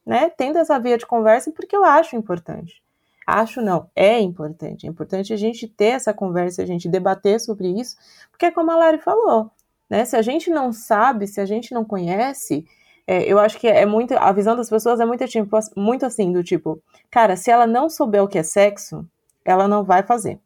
[0.05, 0.29] né?
[0.29, 2.81] Tendo essa via de conversa porque eu acho importante.
[3.25, 4.85] Acho não, é importante.
[4.85, 7.95] É importante a gente ter essa conversa, a gente debater sobre isso,
[8.29, 9.51] porque é como a Lari falou,
[9.89, 10.05] né?
[10.05, 12.65] Se a gente não sabe, se a gente não conhece,
[13.07, 14.13] é, eu acho que é muito.
[14.13, 17.89] A visão das pessoas é muito, tipo, muito assim, do tipo, cara, se ela não
[17.89, 19.05] souber o que é sexo,
[19.43, 20.39] ela não vai fazer.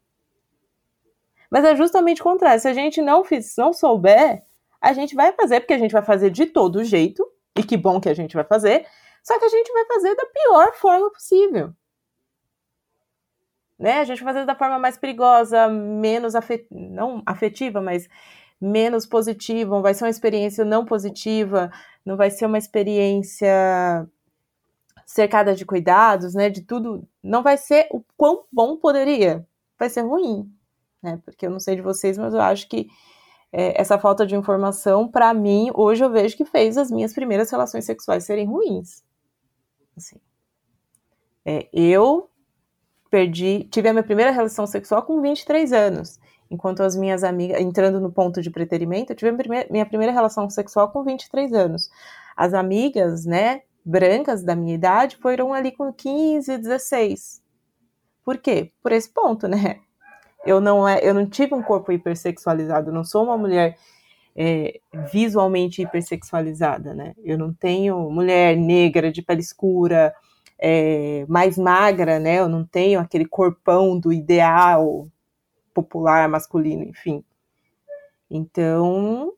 [1.50, 2.60] Mas é justamente o contrário.
[2.60, 4.42] Se a gente não, fiz, não souber,
[4.80, 8.00] a gente vai fazer, porque a gente vai fazer de todo jeito, e que bom
[8.00, 8.86] que a gente vai fazer,
[9.22, 11.72] só que a gente vai fazer da pior forma possível
[13.78, 14.00] né?
[14.00, 16.66] A gente vai fazer da forma mais perigosa, menos afet...
[16.70, 18.08] não afetiva, mas
[18.60, 21.70] menos positiva, vai ser uma experiência não positiva,
[22.06, 24.08] não vai ser uma experiência
[25.04, 26.48] cercada de cuidados, né?
[26.48, 29.46] De tudo, não vai ser o quão bom poderia,
[29.78, 30.50] vai ser ruim,
[31.02, 31.20] né?
[31.24, 32.88] Porque eu não sei de vocês, mas eu acho que
[33.52, 37.50] é, essa falta de informação, para mim, hoje eu vejo que fez as minhas primeiras
[37.50, 39.02] relações sexuais serem ruins.
[39.96, 40.16] Assim,
[41.44, 42.30] é, eu
[43.10, 46.20] perdi, tive a minha primeira relação sexual com 23 anos.
[46.50, 49.32] Enquanto as minhas amigas, entrando no ponto de preterimento, eu tive
[49.70, 51.90] minha primeira relação sexual com 23 anos.
[52.36, 57.42] As amigas, né, brancas da minha idade foram ali com 15, 16.
[58.24, 58.72] Por quê?
[58.82, 59.80] Por esse ponto, né?
[60.44, 63.76] Eu não, é, eu não tive um corpo hipersexualizado, não sou uma mulher
[64.36, 64.78] é,
[65.12, 67.14] visualmente hipersexualizada, né?
[67.24, 70.14] Eu não tenho mulher negra de pele escura,
[70.58, 72.38] é, mais magra, né?
[72.38, 75.08] Eu não tenho aquele corpão do ideal
[75.76, 77.22] popular masculino, enfim.
[78.30, 79.32] Então,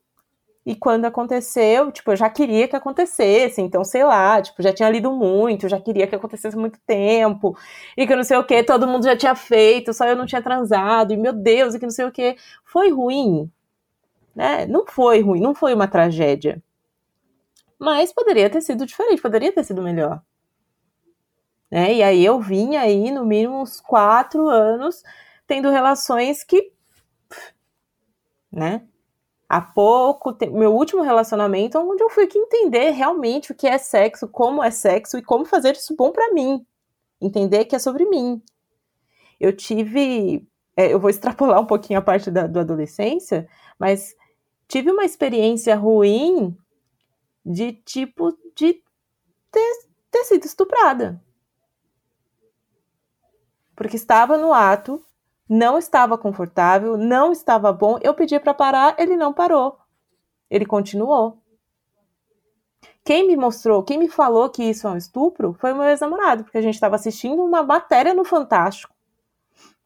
[0.65, 4.89] e quando aconteceu, tipo, eu já queria que acontecesse, então, sei lá, tipo, já tinha
[4.89, 7.57] lido muito, já queria que acontecesse há muito tempo,
[7.97, 10.41] e que não sei o que, todo mundo já tinha feito, só eu não tinha
[10.41, 12.37] transado, e meu Deus, e que não sei o que.
[12.63, 13.51] Foi ruim,
[14.35, 14.65] né?
[14.65, 16.61] Não foi ruim, não foi uma tragédia.
[17.79, 20.21] Mas poderia ter sido diferente, poderia ter sido melhor.
[21.71, 21.95] Né?
[21.95, 25.03] E aí eu vim aí, no mínimo, uns quatro anos
[25.49, 26.71] tendo relações que.
[28.51, 28.87] Né?
[29.49, 34.27] Há pouco, meu último relacionamento, onde eu fui que entender realmente o que é sexo,
[34.27, 36.63] como é sexo e como fazer isso bom para mim.
[37.19, 38.39] Entender que é sobre mim.
[39.39, 40.47] Eu tive.
[40.77, 44.15] É, eu vou extrapolar um pouquinho a parte da do adolescência, mas
[44.67, 46.55] tive uma experiência ruim
[47.43, 48.83] de tipo de
[49.51, 51.19] ter, ter sido estuprada
[53.79, 55.01] porque estava no ato,
[55.49, 57.97] não estava confortável, não estava bom.
[58.01, 59.79] Eu pedi para parar, ele não parou.
[60.49, 61.39] Ele continuou.
[63.03, 66.43] Quem me mostrou, quem me falou que isso é um estupro foi o meu ex-namorado,
[66.43, 68.93] porque a gente estava assistindo uma matéria no Fantástico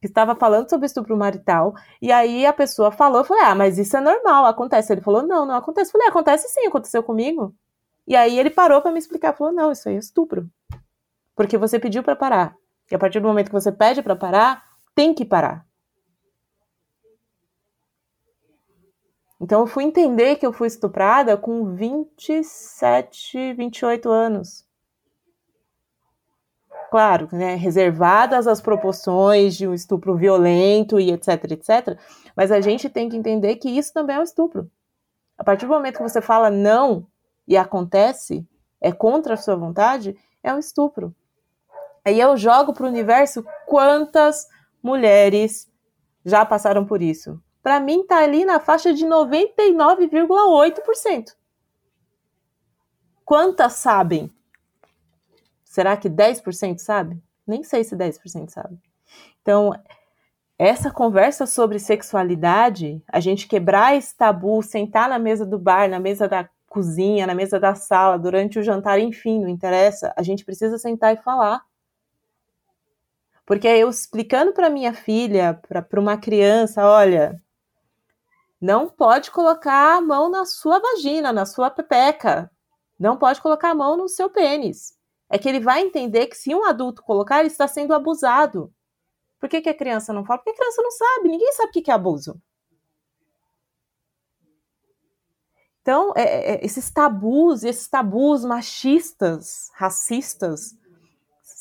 [0.01, 3.77] que estava falando sobre estupro marital, e aí a pessoa falou, eu falei, ah, mas
[3.77, 4.91] isso é normal, acontece.
[4.91, 5.87] Ele falou, não, não acontece.
[5.87, 7.55] Eu falei, acontece sim, aconteceu comigo.
[8.05, 10.49] E aí ele parou para me explicar, falou, não, isso aí é estupro.
[11.33, 12.53] Porque você pediu para parar.
[12.91, 15.65] E a partir do momento que você pede para parar, tem que parar.
[19.43, 24.65] Então eu fui entender que eu fui estuprada com 27, 28 anos.
[26.89, 31.99] Claro, né, reservadas as proporções de um estupro violento e etc, etc.
[32.35, 34.71] Mas a gente tem que entender que isso também é um estupro.
[35.37, 37.05] A partir do momento que você fala não
[37.47, 38.47] e acontece,
[38.79, 41.13] é contra a sua vontade, é um estupro.
[42.05, 44.47] Aí eu jogo para o universo quantas
[44.83, 45.71] mulheres
[46.25, 47.41] já passaram por isso.
[47.61, 51.33] Para mim tá ali na faixa de 99,8%.
[53.23, 54.29] Quantas sabem?
[55.63, 57.23] Será que 10% sabe?
[57.47, 58.77] Nem sei se 10% sabe.
[59.41, 59.71] Então,
[60.59, 65.99] essa conversa sobre sexualidade, a gente quebrar esse tabu, sentar na mesa do bar, na
[65.99, 70.43] mesa da cozinha, na mesa da sala, durante o jantar, enfim, não interessa, a gente
[70.43, 71.61] precisa sentar e falar.
[73.53, 77.39] Porque eu explicando para minha filha, para uma criança, olha,
[78.59, 82.49] não pode colocar a mão na sua vagina, na sua pepeca.
[82.99, 84.97] Não pode colocar a mão no seu pênis.
[85.29, 88.73] É que ele vai entender que se um adulto colocar, ele está sendo abusado.
[89.39, 90.39] Por que, que a criança não fala?
[90.39, 92.41] Porque a criança não sabe, ninguém sabe o que é abuso.
[95.83, 100.75] Então, é, é, esses tabus, esses tabus machistas, racistas,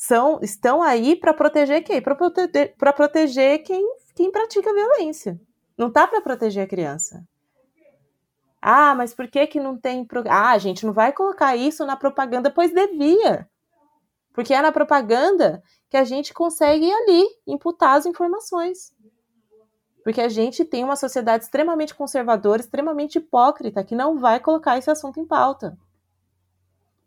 [0.05, 2.01] são, estão aí para proteger quem?
[2.01, 5.39] Para proteger, proteger quem, quem pratica violência.
[5.77, 7.25] Não tá para proteger a criança.
[8.61, 10.03] Ah, mas por que que não tem...
[10.03, 10.21] Pro...
[10.27, 13.47] Ah, a gente não vai colocar isso na propaganda, pois devia.
[14.33, 18.93] Porque é na propaganda que a gente consegue ali imputar as informações.
[20.03, 24.91] Porque a gente tem uma sociedade extremamente conservadora, extremamente hipócrita, que não vai colocar esse
[24.91, 25.77] assunto em pauta.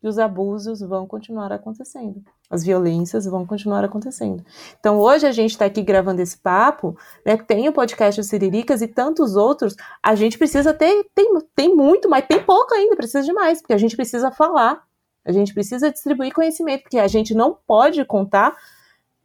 [0.09, 2.23] Os abusos vão continuar acontecendo.
[2.49, 4.45] As violências vão continuar acontecendo.
[4.79, 7.37] Então, hoje a gente está aqui gravando esse papo, né?
[7.37, 9.75] Tem o podcast do Siriricas e tantos outros.
[10.03, 13.75] A gente precisa ter, tem, tem muito, mas tem pouco ainda, precisa de mais, porque
[13.75, 14.85] a gente precisa falar.
[15.25, 18.57] A gente precisa distribuir conhecimento, porque a gente não pode contar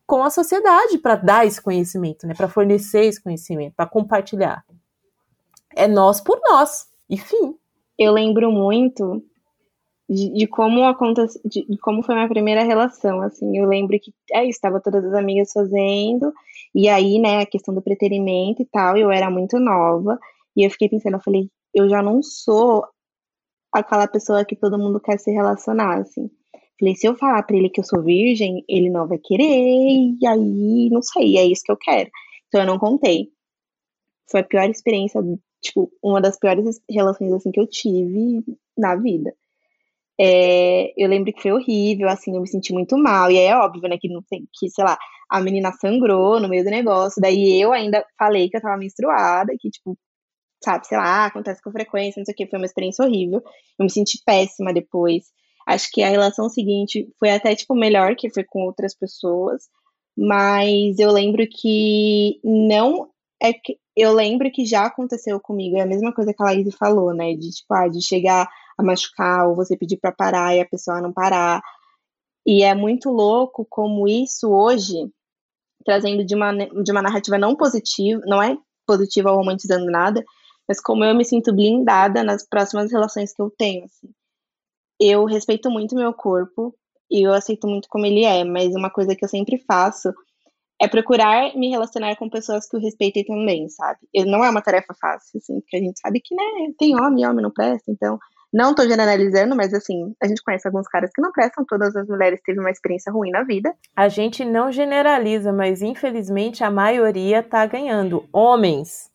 [0.07, 2.33] com a sociedade para dar esse conhecimento, né?
[2.33, 4.65] Para fornecer esse conhecimento, para compartilhar.
[5.75, 6.89] É nós por nós.
[7.09, 7.55] E fim.
[7.97, 9.23] Eu lembro muito
[10.11, 13.57] de, de como acontece, de, de, como foi minha primeira relação, assim.
[13.57, 16.33] Eu lembro que é isso, estava todas as amigas fazendo,
[16.75, 20.19] e aí, né, a questão do preterimento e tal, eu era muito nova,
[20.55, 22.85] e eu fiquei pensando, eu falei, eu já não sou
[23.73, 26.29] aquela pessoa que todo mundo quer se relacionar, assim.
[26.77, 30.27] Falei, se eu falar pra ele que eu sou virgem, ele não vai querer, e
[30.27, 32.09] aí, não sei, é isso que eu quero.
[32.47, 33.29] Então eu não contei.
[34.29, 35.21] Foi a pior experiência,
[35.61, 38.43] tipo, uma das piores relações, assim, que eu tive
[38.77, 39.33] na vida.
[40.19, 43.89] É, eu lembro que foi horrível, assim, eu me senti muito mal, e é óbvio,
[43.89, 44.97] né, que não tem, que, sei lá,
[45.29, 49.53] a menina sangrou no meio do negócio, daí eu ainda falei que eu tava menstruada,
[49.59, 49.97] que, tipo,
[50.63, 53.41] sabe, sei lá, acontece com frequência, não sei o que, foi uma experiência horrível,
[53.79, 55.23] eu me senti péssima depois,
[55.67, 59.63] Acho que a relação seguinte foi até, tipo, melhor, que foi com outras pessoas.
[60.17, 63.09] Mas eu lembro que não
[63.41, 66.75] é que eu lembro que já aconteceu comigo, é a mesma coisa que a Laís
[66.75, 67.33] falou, né?
[67.33, 68.47] De tipo, ah, de chegar
[68.81, 71.61] a machucar ou você pedir para parar e a pessoa não parar.
[72.45, 75.11] E é muito louco como isso hoje,
[75.85, 80.23] trazendo de uma, de uma narrativa não positiva, não é positiva ou romantizando nada,
[80.67, 84.09] mas como eu me sinto blindada nas próximas relações que eu tenho, assim
[85.01, 86.75] eu respeito muito meu corpo
[87.09, 90.13] e eu aceito muito como ele é, mas uma coisa que eu sempre faço
[90.79, 93.99] é procurar me relacionar com pessoas que o respeitem também, sabe?
[94.27, 96.43] Não é uma tarefa fácil, assim, porque a gente sabe que, né,
[96.77, 98.19] tem homem, homem não presta, então,
[98.53, 102.07] não tô generalizando, mas assim, a gente conhece alguns caras que não prestam, todas as
[102.07, 103.73] mulheres teve uma experiência ruim na vida.
[103.95, 108.27] A gente não generaliza, mas infelizmente a maioria tá ganhando.
[108.33, 109.11] Homens,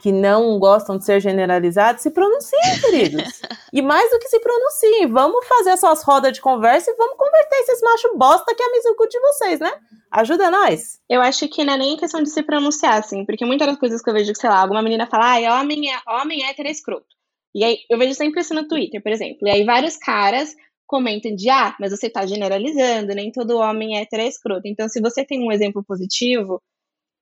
[0.00, 3.40] que não gostam de ser generalizados, se pronunciem, queridos.
[3.72, 7.56] e mais do que se pronunciem, vamos fazer essas rodas de conversa e vamos converter
[7.60, 9.72] esses machos bosta que é a Mizuku de vocês, né?
[10.10, 10.98] Ajuda nós.
[11.08, 14.02] Eu acho que não é nem questão de se pronunciar, assim, porque muitas das coisas
[14.02, 17.16] que eu vejo, sei lá, alguma menina fala, ai, homem é, homem é hétero escroto.
[17.54, 19.46] E aí, eu vejo sempre isso no Twitter, por exemplo.
[19.46, 20.54] E aí, vários caras
[20.86, 24.62] comentam de, ah, mas você tá generalizando, nem todo homem é hétero é escroto.
[24.66, 26.62] Então, se você tem um exemplo positivo,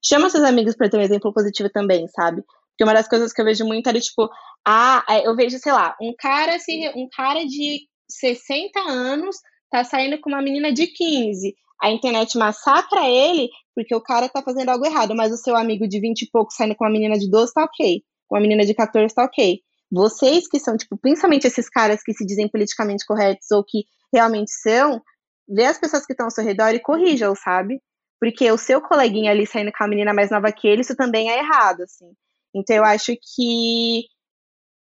[0.04, 2.42] chama seus amigos para ter um exemplo positivo também, sabe?
[2.42, 4.28] Porque uma das coisas que eu vejo muito é tipo,
[4.66, 9.36] ah, é, eu vejo, sei lá, um cara se um cara de 60 anos
[9.70, 11.54] tá saindo com uma menina de 15.
[11.82, 15.88] A internet massacra ele porque o cara tá fazendo algo errado, mas o seu amigo
[15.88, 18.02] de 20 e pouco saindo com uma menina de 12 tá ok.
[18.30, 19.60] Uma menina de 14 tá ok.
[19.90, 24.50] Vocês que são, tipo, principalmente esses caras que se dizem politicamente corretos ou que realmente
[24.50, 25.02] são,
[25.48, 27.80] vê as pessoas que estão ao seu redor e corrijam, sabe?
[28.20, 31.30] Porque o seu coleguinha ali saindo com a menina mais nova que ele, isso também
[31.30, 32.10] é errado, assim.
[32.54, 34.04] Então eu acho que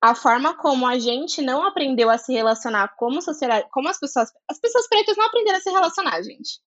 [0.02, 4.30] a forma como a gente não aprendeu a se relacionar como sociedade, como as pessoas,
[4.50, 6.60] as pessoas pretas não aprenderam a se relacionar, gente.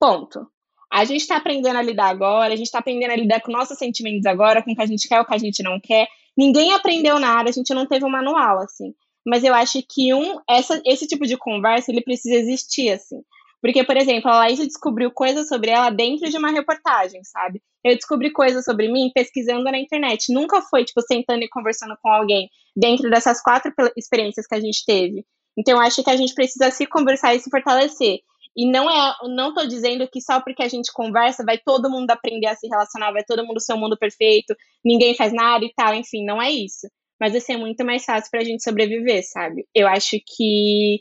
[0.00, 0.50] Ponto.
[0.90, 3.76] A gente está aprendendo a lidar agora, a gente está aprendendo a lidar com nossos
[3.76, 6.08] sentimentos agora, com o que a gente quer, o que a gente não quer.
[6.36, 8.94] Ninguém aprendeu nada, a gente não teve um manual, assim.
[9.26, 13.22] Mas eu acho que um, essa, esse tipo de conversa, ele precisa existir, assim.
[13.62, 17.62] Porque, por exemplo, a Laís descobriu coisas sobre ela dentro de uma reportagem, sabe?
[17.82, 20.30] Eu descobri coisas sobre mim pesquisando na internet.
[20.30, 24.84] Nunca foi, tipo, sentando e conversando com alguém dentro dessas quatro experiências que a gente
[24.84, 25.24] teve.
[25.56, 28.18] Então, acho que a gente precisa se conversar e se fortalecer.
[28.56, 32.10] E não é, não tô dizendo que só porque a gente conversa vai todo mundo
[32.10, 35.72] aprender a se relacionar, vai todo mundo ser um mundo perfeito, ninguém faz nada e
[35.74, 36.88] tal, enfim, não é isso.
[37.20, 39.66] Mas vai ser muito mais fácil pra gente sobreviver, sabe?
[39.74, 41.00] Eu acho que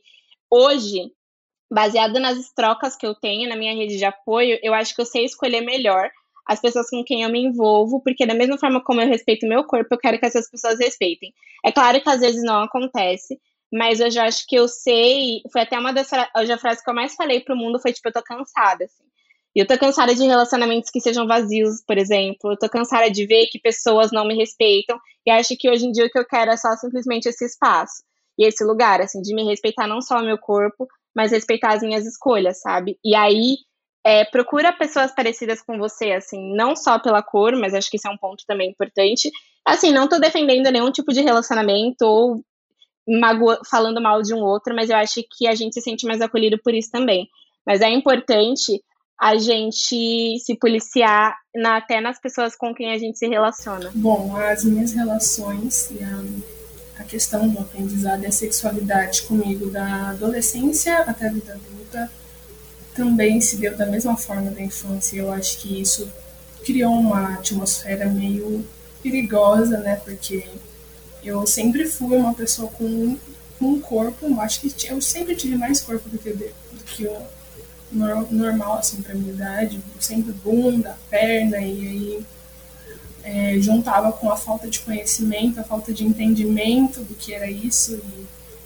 [0.49, 1.11] hoje
[1.71, 5.05] baseado nas trocas que eu tenho na minha rede de apoio, eu acho que eu
[5.05, 6.09] sei escolher melhor
[6.45, 9.63] as pessoas com quem eu me envolvo, porque da mesma forma como eu respeito meu
[9.63, 11.33] corpo, eu quero que essas pessoas respeitem.
[11.65, 13.39] É claro que às vezes não acontece,
[13.73, 16.07] mas eu já acho que eu sei, foi até uma das
[16.37, 19.03] hoje a frase que eu mais falei pro mundo foi tipo, eu tô cansada, assim.
[19.55, 22.51] E eu tô cansada de relacionamentos que sejam vazios, por exemplo.
[22.51, 24.99] Eu tô cansada de ver que pessoas não me respeitam.
[25.25, 28.03] E acho que hoje em dia o que eu quero é só simplesmente esse espaço
[28.37, 31.81] e esse lugar, assim, de me respeitar não só o meu corpo, mas respeitar as
[31.81, 32.99] minhas escolhas, sabe?
[33.03, 33.57] E aí,
[34.05, 38.07] é, procura pessoas parecidas com você, assim, não só pela cor, mas acho que isso
[38.07, 39.31] é um ponto também importante.
[39.65, 42.43] Assim, não tô defendendo nenhum tipo de relacionamento ou
[43.07, 46.21] magua, falando mal de um outro, mas eu acho que a gente se sente mais
[46.21, 47.27] acolhido por isso também.
[47.65, 48.81] Mas é importante
[49.19, 53.91] a gente se policiar na, até nas pessoas com quem a gente se relaciona.
[53.95, 56.63] Bom, as minhas relações e a
[56.97, 62.09] a questão do aprendizado e a sexualidade comigo da adolescência até a vida adulta
[62.93, 65.17] também se deu da mesma forma da infância.
[65.17, 66.07] Eu acho que isso
[66.63, 68.65] criou uma atmosfera meio
[69.01, 69.95] perigosa, né?
[69.97, 70.45] Porque
[71.23, 73.17] eu sempre fui uma pessoa com,
[73.57, 77.07] com um corpo, eu acho que eu sempre tive mais corpo do que, do que
[77.07, 77.25] o
[77.95, 79.79] normal, assim, pra minha idade.
[79.99, 82.25] Sempre bunda, perna, e aí
[83.23, 87.95] é, juntava com a falta de conhecimento, a falta de entendimento do que era isso
[87.95, 88.25] e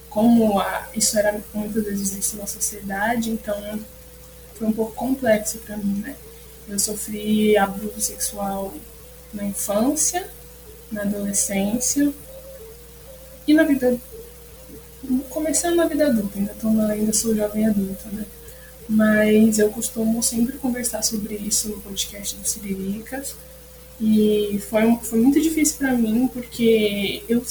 [0.10, 3.80] como a, isso era muitas vezes visto na sociedade, então
[4.56, 6.16] foi um pouco complexo para mim, né?
[6.68, 8.74] Eu sofri abuso sexual
[9.32, 10.28] na infância,
[10.92, 12.12] na adolescência
[13.48, 13.98] e na vida
[15.30, 18.26] começando na vida adulta, ainda, tô, ainda sou jovem adulta, né?
[18.90, 23.36] Mas eu costumo sempre conversar sobre isso no podcast do Siriricas
[24.00, 27.42] e foi, foi muito difícil para mim, porque eu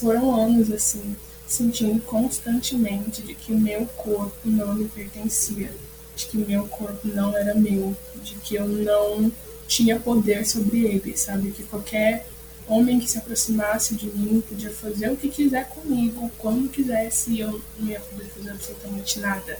[0.00, 5.70] foram anos assim, sentindo constantemente de que o meu corpo não me pertencia,
[6.14, 9.30] de que meu corpo não era meu, de que eu não
[9.66, 11.50] tinha poder sobre ele, sabe?
[11.50, 12.26] Que qualquer
[12.68, 17.40] homem que se aproximasse de mim podia fazer o que quiser comigo, quando quisesse, e
[17.40, 19.58] eu não ia poder fazer absolutamente nada.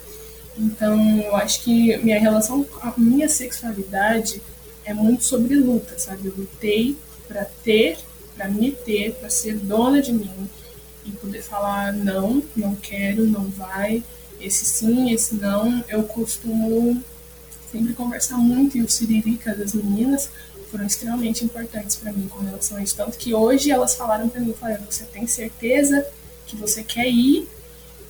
[0.59, 4.43] Então, eu acho que minha relação com a minha sexualidade
[4.85, 6.29] é muito sobre luta, sabe?
[6.29, 6.97] Eu lutei
[7.29, 7.99] para ter,
[8.37, 10.49] para me ter, para ser dona de mim
[11.05, 14.03] e poder falar não, não quero, não vai,
[14.41, 15.85] esse sim, esse não.
[15.89, 17.03] Eu costumo
[17.71, 20.31] sempre conversar muito e o Siririca das meninas
[20.71, 22.97] foram extremamente importantes para mim com relação a isso.
[22.97, 26.07] Tanto que hoje elas falaram para mim, falaram, você tem certeza
[26.47, 27.49] que você quer ir?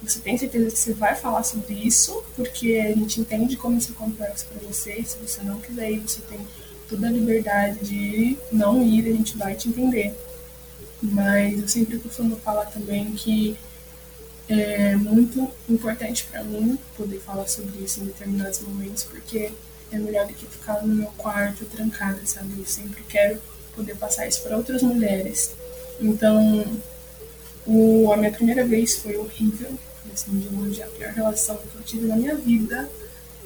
[0.03, 2.23] Você tem certeza que você vai falar sobre isso?
[2.35, 4.95] Porque a gente entende como isso é complexo para você.
[4.95, 6.39] E se você não quiser ir, você tem
[6.89, 10.15] toda a liberdade de não ir, a gente vai te entender.
[11.03, 13.57] Mas eu sempre costumo falar também que
[14.49, 19.51] é muito importante para mim poder falar sobre isso em determinados momentos, porque
[19.93, 22.55] é melhor do que ficar no meu quarto trancada, sabe?
[22.59, 23.41] Eu sempre quero
[23.75, 25.53] poder passar isso para outras mulheres.
[26.01, 26.65] Então,
[27.67, 29.71] o, a minha primeira vez foi horrível,
[30.13, 32.89] assim, de longe a pior relação que eu tive na minha vida.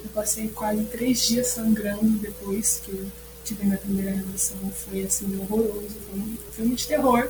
[0.02, 3.06] Eu passei quase três dias sangrando depois que eu
[3.44, 7.28] tive minha primeira relação foi assim horroroso, foi um filme de terror.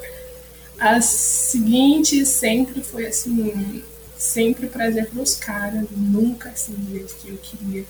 [0.78, 3.82] As seguintes sempre foi assim,
[4.16, 7.84] sempre prazer pros caras, nunca assim do jeito que eu queria,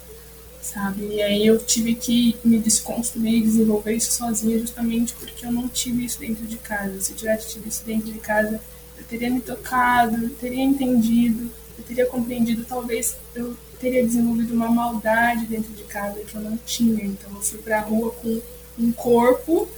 [0.61, 1.06] sabe?
[1.06, 5.68] E aí eu tive que me desconstruir e desenvolver isso sozinha justamente porque eu não
[5.68, 7.00] tive isso dentro de casa.
[7.00, 8.61] Se eu tivesse tido isso dentro de casa,
[8.96, 14.68] eu teria me tocado, eu teria entendido, eu teria compreendido, talvez eu teria desenvolvido uma
[14.68, 17.04] maldade dentro de casa que eu não tinha.
[17.04, 18.40] Então eu fui pra rua com
[18.78, 19.68] um corpo,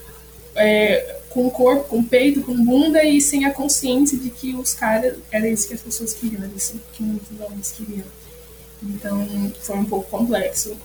[0.55, 5.16] é, com corpo, com peito, com bunda e sem a consciência de que os caras,
[5.30, 8.05] era isso que as pessoas queriam, era isso que muitos homens queriam.
[8.83, 10.76] Então foi um pouco complexo.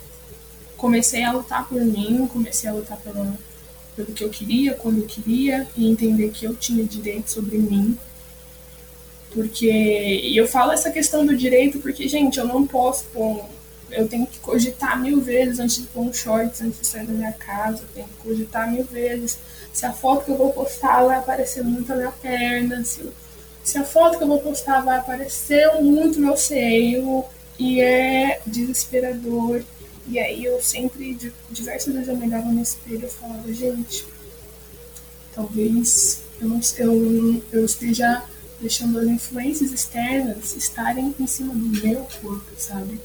[0.76, 3.34] Comecei a lutar por mim, comecei a lutar pelo
[3.98, 7.98] pelo que eu queria, quando eu queria, e entender que eu tinha direito sobre mim,
[9.32, 9.68] porque.
[9.68, 13.44] E eu falo essa questão do direito porque, gente, eu não posso pôr.
[13.90, 17.14] Eu tenho que cogitar mil vezes antes de pôr um shorts, antes de sair da
[17.14, 17.84] minha casa.
[17.84, 19.40] Eu tenho que cogitar mil vezes
[19.74, 23.08] se a foto que eu vou postar vai aparecer muito a minha perna, se,
[23.64, 27.24] se a foto que eu vou postar vai aparecer muito meu seio.
[27.60, 29.64] E é desesperador.
[30.08, 31.18] E aí eu sempre,
[31.52, 34.06] diversas vezes eu me olhava no espelho e falava, gente,
[35.34, 38.24] talvez eu, não, eu, eu esteja
[38.60, 43.00] deixando as influências externas estarem em cima do meu corpo, sabe?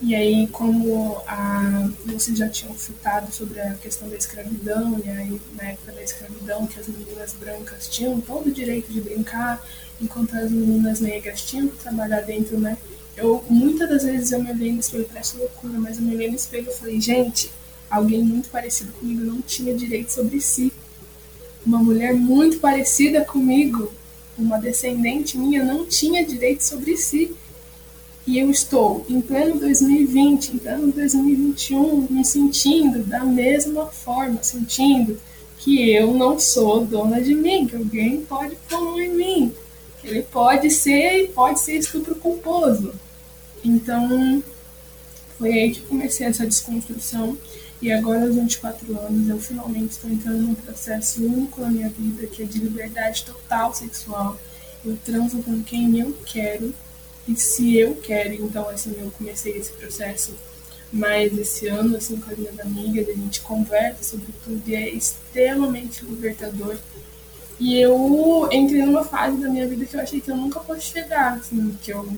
[0.00, 5.40] E aí, como a, vocês já tinham citado sobre a questão da escravidão, e aí
[5.56, 9.60] na época da escravidão que as meninas brancas tinham todo o direito de brincar,
[10.00, 12.78] enquanto as meninas negras tinham que trabalhar dentro, né?
[13.18, 16.30] Eu, muitas das vezes eu me olhei no espelho, parece loucura, mas eu me olhei
[16.30, 17.50] no espelho e falei, gente,
[17.90, 20.72] alguém muito parecido comigo não tinha direito sobre si.
[21.66, 23.92] Uma mulher muito parecida comigo
[24.38, 27.34] uma descendente minha não tinha direito sobre si.
[28.26, 35.18] E eu estou em pleno 2020, em pleno 2021, me sentindo da mesma forma, sentindo
[35.58, 39.52] que eu não sou dona de mim, que alguém pode pôr em mim,
[40.00, 42.92] que ele pode ser e pode ser estupro culposo.
[43.64, 44.42] Então,
[45.38, 47.36] foi aí que comecei essa desconstrução.
[47.80, 52.26] E agora, aos 24 anos, eu finalmente estou entrando num processo único na minha vida,
[52.26, 54.38] que é de liberdade total sexual.
[54.84, 56.74] Eu transo com quem eu quero,
[57.28, 60.34] e se eu quero, então, assim, eu comecei esse processo
[60.90, 64.88] mais esse ano, assim, com as minhas amigas, a gente conversa sobre tudo e é
[64.88, 66.78] extremamente libertador.
[67.60, 70.82] E eu entrei numa fase da minha vida que eu achei que eu nunca fosse
[70.82, 72.08] chegar, assim, que eu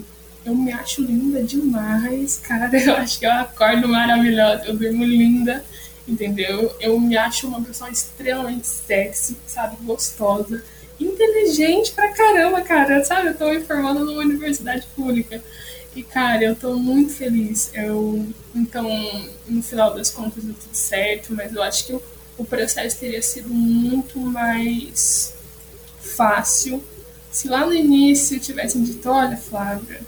[0.45, 2.70] eu me acho linda demais, cara.
[2.76, 5.64] Eu acho que eu acordo maravilhosa, eu durmo linda,
[6.09, 6.74] entendeu?
[6.80, 9.76] Eu me acho uma pessoa extremamente sexy, sabe?
[9.82, 10.62] Gostosa,
[10.99, 13.05] inteligente pra caramba, cara.
[13.05, 13.28] Sabe?
[13.28, 15.43] Eu tô me formando numa universidade pública.
[15.95, 17.70] E, cara, eu tô muito feliz.
[17.74, 18.88] Eu, então,
[19.47, 22.03] no final das contas, deu tudo certo, mas eu acho que o,
[22.38, 25.34] o processo teria sido muito mais
[26.01, 26.82] fácil
[27.30, 30.01] se lá no início tivessem dito: olha, Flávia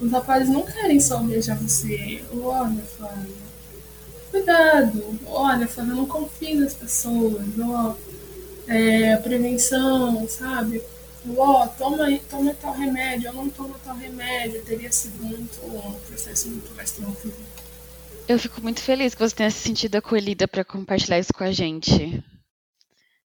[0.00, 2.22] os rapazes não querem só beijar você.
[2.32, 3.34] Olha, Flávia,
[4.30, 5.18] cuidado.
[5.26, 7.42] Olha, Flávia, não confie nas pessoas.
[7.58, 7.94] Ó,
[8.66, 10.82] é, prevenção, sabe?
[11.36, 14.62] Ó, toma, toma tal remédio, eu não tomo tal remédio.
[14.64, 17.36] Teria sido muito um processo muito mais tranquilo.
[18.28, 21.52] Eu fico muito feliz que você tenha se sentido acolhida para compartilhar isso com a
[21.52, 22.22] gente.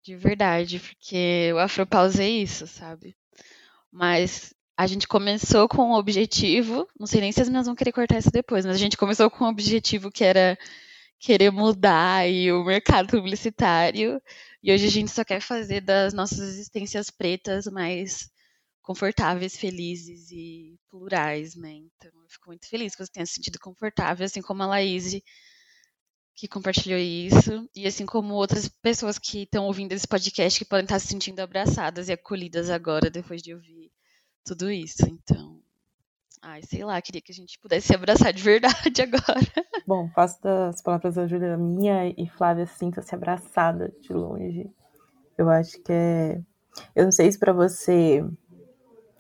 [0.03, 3.15] De verdade, porque o Afropause é isso, sabe?
[3.93, 7.93] Mas a gente começou com um objetivo, não sei nem se as meninas vão querer
[7.93, 10.59] cortar isso depois, mas a gente começou com um objetivo que era
[11.19, 14.21] querer mudar e o mercado publicitário,
[14.63, 18.29] e hoje a gente só quer fazer das nossas existências pretas mais
[18.83, 21.73] confortáveis, felizes e plurais, né?
[21.73, 25.21] Então, eu fico muito feliz que você tenha se sentido confortável, assim como a Laís,
[26.35, 30.85] que compartilhou isso, e assim como outras pessoas que estão ouvindo esse podcast que podem
[30.85, 33.91] estar se sentindo abraçadas e acolhidas agora, depois de ouvir
[34.47, 35.05] tudo isso.
[35.07, 35.59] Então,
[36.41, 39.67] ai, sei lá, queria que a gente pudesse se abraçar de verdade agora.
[39.87, 44.71] Bom, faço das palavras da Júlia minha e Flávia sinta-se abraçada de longe.
[45.37, 46.41] Eu acho que é.
[46.95, 48.25] Eu não sei se para você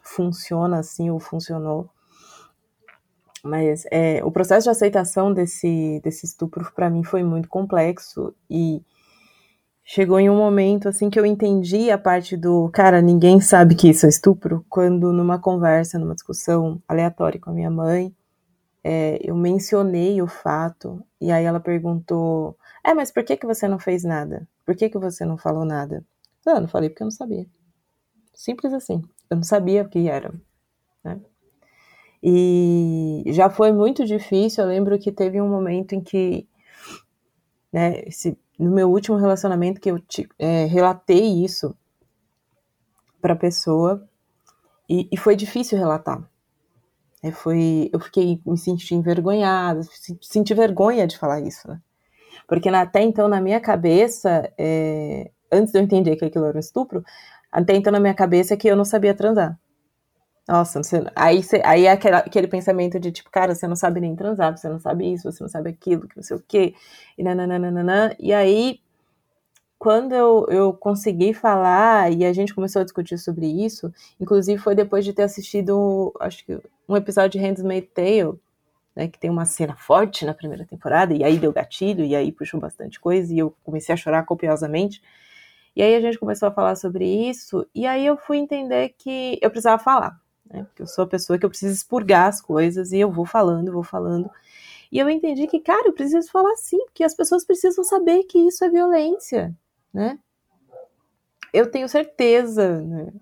[0.02, 1.90] funciona assim ou funcionou,
[3.42, 8.82] mas é, o processo de aceitação desse, desse estupro para mim foi muito complexo e
[9.88, 13.88] chegou em um momento assim que eu entendi a parte do cara, ninguém sabe que
[13.88, 18.12] isso é estupro, quando numa conversa, numa discussão aleatória com a minha mãe,
[18.82, 23.68] é, eu mencionei o fato e aí ela perguntou: É, mas por que, que você
[23.68, 24.46] não fez nada?
[24.64, 26.04] Por que, que você não falou nada?
[26.44, 27.46] Eu não falei porque eu não sabia.
[28.34, 29.02] Simples assim.
[29.30, 30.32] Eu não sabia o que era.
[31.02, 31.20] Né?
[32.22, 34.62] E já foi muito difícil.
[34.62, 36.46] Eu lembro que teve um momento em que
[37.72, 41.76] né, esse no meu último relacionamento que eu te, é, relatei isso
[43.20, 44.06] para pessoa
[44.88, 46.22] e, e, foi difícil relatar.
[47.22, 49.80] É, foi, eu fiquei me senti envergonhada,
[50.22, 51.80] senti vergonha de falar isso, né?
[52.46, 56.56] Porque na, até então na minha cabeça, é, antes de eu entender que aquilo era
[56.56, 57.04] um estupro,
[57.50, 59.58] até então na minha cabeça é que eu não sabia transar.
[60.48, 64.00] Nossa, você, aí, você, aí é aquele, aquele pensamento de tipo, cara, você não sabe
[64.00, 66.74] nem transar, você não sabe isso, você não sabe aquilo, que não sei o quê,
[67.18, 68.14] e nananana.
[68.18, 68.80] E aí,
[69.78, 74.74] quando eu, eu consegui falar e a gente começou a discutir sobre isso, inclusive foi
[74.76, 78.38] depois de ter assistido, acho que um episódio de Handmaid's Tale,
[78.94, 82.30] né, que tem uma cena forte na primeira temporada, e aí deu gatilho, e aí
[82.32, 85.02] puxou bastante coisa, e eu comecei a chorar copiosamente.
[85.74, 89.38] E aí a gente começou a falar sobre isso, e aí eu fui entender que
[89.42, 90.16] eu precisava falar
[90.50, 90.64] né?
[90.64, 93.72] Porque eu sou a pessoa que eu preciso expurgar as coisas e eu vou falando,
[93.72, 94.30] vou falando.
[94.90, 98.38] E eu entendi que, cara, eu preciso falar sim, porque as pessoas precisam saber que
[98.38, 99.54] isso é violência,
[99.92, 100.18] né?
[101.52, 103.12] Eu tenho certeza né,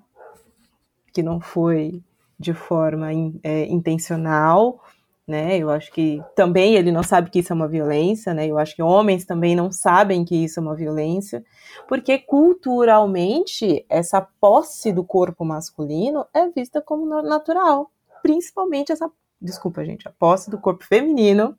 [1.12, 2.03] que não foi
[2.39, 4.83] de forma in, é, intencional,
[5.27, 5.57] né?
[5.57, 8.47] Eu acho que também ele não sabe que isso é uma violência, né?
[8.47, 11.43] Eu acho que homens também não sabem que isso é uma violência,
[11.89, 17.91] porque culturalmente essa posse do corpo masculino é vista como natural,
[18.22, 19.11] principalmente essa,
[19.41, 21.57] desculpa gente, a posse do corpo feminino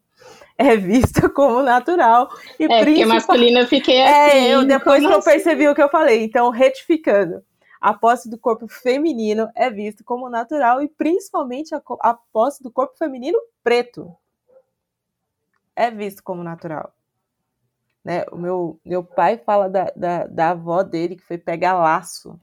[0.57, 4.37] é vista como natural e é, porque masculino eu fiquei assim.
[4.37, 5.29] É, eu depois que eu assim?
[5.29, 7.43] percebi o que eu falei, então retificando
[7.85, 12.71] a posse do corpo feminino é vista como natural e principalmente a, a posse do
[12.71, 14.11] corpo feminino preto
[15.75, 16.91] é visto como natural.
[18.03, 18.25] Né?
[18.31, 22.39] O meu, meu pai fala da, da, da avó dele que foi pegar laço.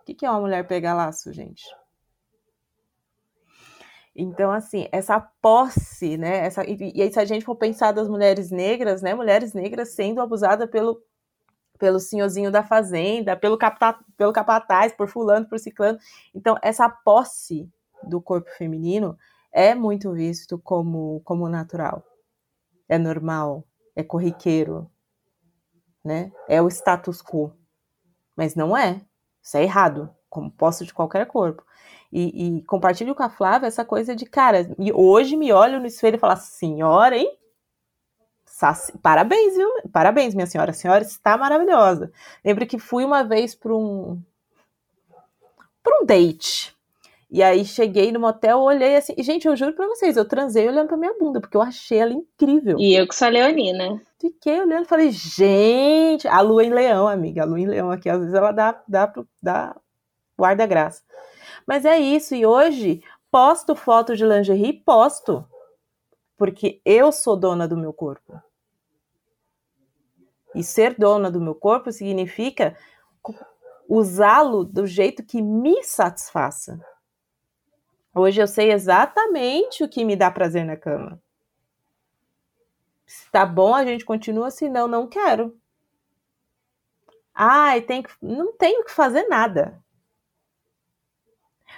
[0.00, 1.64] O que, que é uma mulher pegar laço, gente?
[4.16, 6.38] Então, assim, essa posse, né?
[6.38, 9.14] Essa, e, e aí, se a gente for pensar das mulheres negras, né?
[9.14, 11.00] Mulheres negras sendo abusadas pelo,
[11.78, 15.98] pelo senhorzinho da fazenda, pelo, capta, pelo capataz, por fulano, por ciclano.
[16.34, 17.70] Então, essa posse
[18.02, 19.16] do corpo feminino
[19.52, 22.04] é muito visto como, como natural.
[22.88, 23.64] É normal,
[23.94, 24.90] é corriqueiro,
[26.04, 26.30] né?
[26.48, 27.52] É o status quo.
[28.36, 29.00] Mas não é.
[29.42, 31.64] Isso é errado, como posse de qualquer corpo.
[32.12, 36.16] E, e compartilho com a Flávia essa coisa de, cara, hoje me olho no espelho
[36.16, 37.38] e falo, senhora, hein?
[39.02, 39.68] Parabéns, viu?
[39.92, 40.70] Parabéns, minha senhora.
[40.70, 42.10] A senhora está maravilhosa.
[42.44, 44.20] Lembro que fui uma vez para um
[45.82, 46.76] para um date.
[47.30, 50.88] E aí cheguei no motel, olhei assim, gente, eu juro para vocês, eu transei olhando
[50.88, 52.78] para minha bunda, porque eu achei ela incrível.
[52.78, 54.00] E eu que sou leonina.
[54.20, 58.08] Fiquei olhando e falei, gente, a lua em leão, amiga, a lua em leão aqui,
[58.08, 59.76] às vezes ela dá, dá, dá
[60.38, 61.02] guarda-graça.
[61.66, 65.44] Mas é isso, e hoje posto foto de lingerie, posto.
[66.36, 68.40] Porque eu sou dona do meu corpo.
[70.56, 72.74] E ser dona do meu corpo significa
[73.86, 76.80] usá-lo do jeito que me satisfaça.
[78.14, 81.20] Hoje eu sei exatamente o que me dá prazer na cama.
[83.04, 85.54] Se tá bom, a gente continua, se não, não quero.
[87.34, 89.78] Ai, tem que, não tenho que fazer nada.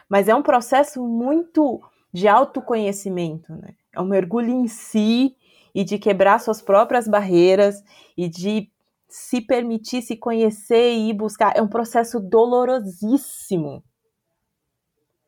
[0.08, 3.74] Mas é um processo muito de autoconhecimento, né?
[3.92, 5.36] É um mergulho em si
[5.78, 7.84] e de quebrar suas próprias barreiras
[8.16, 8.68] e de
[9.08, 11.56] se permitir se conhecer e ir buscar.
[11.56, 13.84] É um processo dolorosíssimo.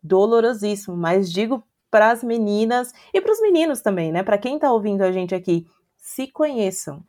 [0.03, 4.25] Dolorosíssimo, mas digo para as meninas e para os meninos também, né?
[4.25, 7.05] Para quem está ouvindo a gente aqui, se conheçam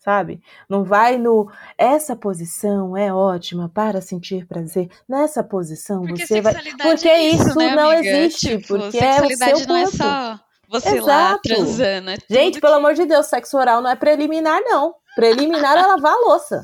[0.00, 0.40] sabe?
[0.68, 4.88] Não vai no essa posição é ótima para sentir prazer.
[5.08, 9.36] Nessa posição porque você vai porque é isso, né, não existe, tipo, porque é o
[9.36, 11.06] seu não é só você Exato.
[11.06, 12.10] lá transando.
[12.10, 14.94] É Gente, pelo amor de Deus, sexo oral não é preliminar não.
[15.14, 16.62] Preliminar é lavar a louça.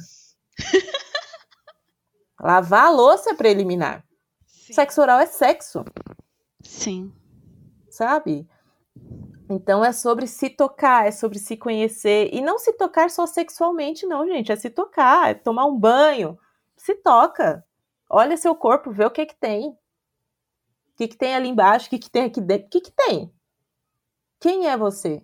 [2.41, 4.05] lavar a louça é preliminar.
[4.47, 4.75] Sim.
[4.75, 5.85] Sexo oral é sexo.
[6.63, 7.13] Sim.
[7.91, 8.47] Sabe?
[9.49, 12.29] Então é sobre se tocar, é sobre se conhecer.
[12.33, 14.53] E não se tocar só sexualmente, não, gente.
[14.53, 16.39] É se tocar, é tomar um banho.
[16.77, 17.65] Se toca.
[18.09, 19.71] Olha seu corpo, vê o que que tem.
[19.71, 22.67] O que, que tem ali embaixo, o que, que tem aqui dentro.
[22.67, 23.33] O que, que tem?
[24.45, 25.23] Quem é você?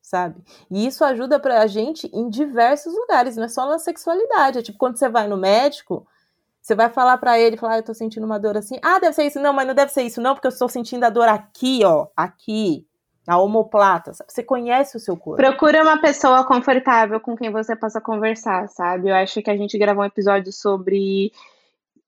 [0.00, 0.44] Sabe?
[0.70, 4.60] E isso ajuda pra gente em diversos lugares, não é só na sexualidade.
[4.60, 6.06] É tipo quando você vai no médico,
[6.62, 8.78] você vai falar para ele, falar, ah, eu tô sentindo uma dor assim.
[8.80, 9.40] Ah, deve ser isso.
[9.40, 12.06] Não, mas não deve ser isso, não, porque eu estou sentindo a dor aqui, ó.
[12.16, 12.86] Aqui
[13.26, 14.12] a omoplata.
[14.28, 15.42] Você conhece o seu corpo.
[15.42, 19.08] Procura uma pessoa confortável com quem você possa conversar, sabe?
[19.08, 21.32] Eu acho que a gente gravou um episódio sobre.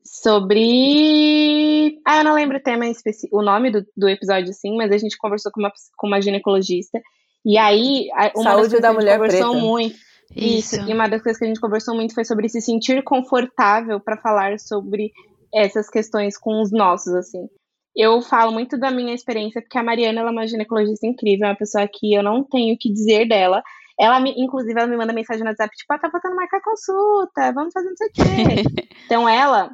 [0.04, 1.98] Sobre.
[2.06, 4.98] Ah, eu não lembro o tema específico, o nome do, do episódio, sim, mas a
[4.98, 7.00] gente conversou com uma, com uma ginecologista.
[7.44, 9.66] E aí, uma Saúde da mulher conversou preta.
[9.66, 9.96] muito.
[10.34, 10.76] Isso.
[10.76, 10.88] Isso.
[10.88, 14.16] E uma das coisas que a gente conversou muito foi sobre se sentir confortável para
[14.16, 15.12] falar sobre
[15.54, 17.48] essas questões com os nossos, assim
[17.94, 21.50] eu falo muito da minha experiência, porque a Mariana ela é uma ginecologista incrível, é
[21.50, 23.62] uma pessoa que eu não tenho o que dizer dela.
[23.98, 27.52] Ela, me, inclusive, ela me manda mensagem no WhatsApp, tipo, ah, tá faltando marcar consulta,
[27.52, 28.22] vamos fazer não sei o quê.
[29.04, 29.70] então, ela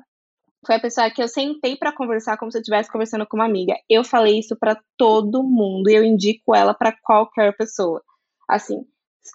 [0.69, 3.47] foi a pessoa que eu sentei para conversar como se eu estivesse conversando com uma
[3.47, 3.75] amiga.
[3.89, 8.03] Eu falei isso para todo mundo e eu indico ela para qualquer pessoa.
[8.47, 8.85] Assim,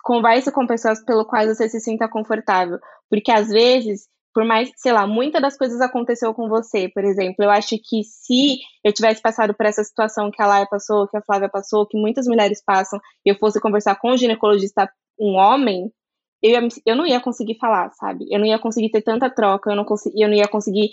[0.04, 2.78] converse com pessoas pelo quais você se sinta confortável,
[3.10, 7.44] porque às vezes por mais, sei lá, muitas das coisas aconteceu com você, por exemplo.
[7.44, 11.16] Eu acho que se eu tivesse passado por essa situação que a Laia passou, que
[11.16, 15.36] a Flávia passou, que muitas mulheres passam, e eu fosse conversar com um ginecologista, um
[15.36, 15.92] homem,
[16.44, 18.26] eu, ia, eu não ia conseguir falar, sabe?
[18.30, 20.90] Eu não ia conseguir ter tanta troca, eu não, consegui, eu não ia conseguir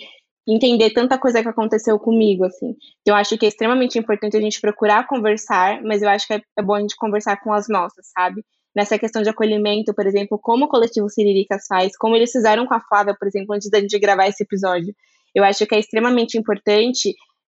[0.46, 2.74] entender tanta coisa que aconteceu comigo, assim.
[3.00, 6.34] Então, eu acho que é extremamente importante a gente procurar conversar, mas eu acho que
[6.34, 8.42] é, é bom a gente conversar com as nossas, sabe?
[8.74, 12.74] nessa questão de acolhimento, por exemplo, como o coletivo Siriricas faz, como eles fizeram com
[12.74, 14.94] a Flávia, por exemplo, antes da gente gravar esse episódio.
[15.34, 17.14] Eu acho que é extremamente importante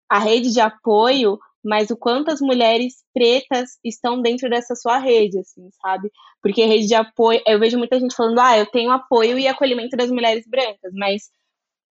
[0.08, 5.38] a rede de apoio, mas o quanto as mulheres pretas estão dentro dessa sua rede,
[5.38, 6.10] assim, sabe?
[6.42, 9.96] Porque rede de apoio, eu vejo muita gente falando, ah, eu tenho apoio e acolhimento
[9.96, 11.30] das mulheres brancas, mas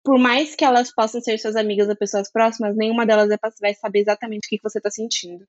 [0.03, 3.29] por mais que elas possam ser suas amigas ou pessoas próximas, nenhuma delas
[3.59, 5.45] vai saber exatamente o que você está sentindo.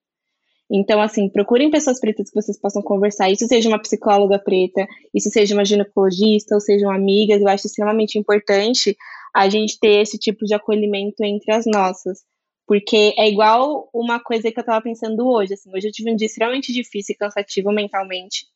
[0.70, 3.30] Então, assim, procurem pessoas pretas que vocês possam conversar.
[3.30, 7.42] Isso seja uma psicóloga preta, isso seja uma ginecologista, ou sejam amigas.
[7.42, 8.96] Eu acho extremamente importante
[9.34, 12.20] a gente ter esse tipo de acolhimento entre as nossas.
[12.66, 15.53] Porque é igual uma coisa que eu tava pensando hoje.
[15.55, 18.46] Assim, hoje eu tive um dia extremamente difícil e cansativo mentalmente.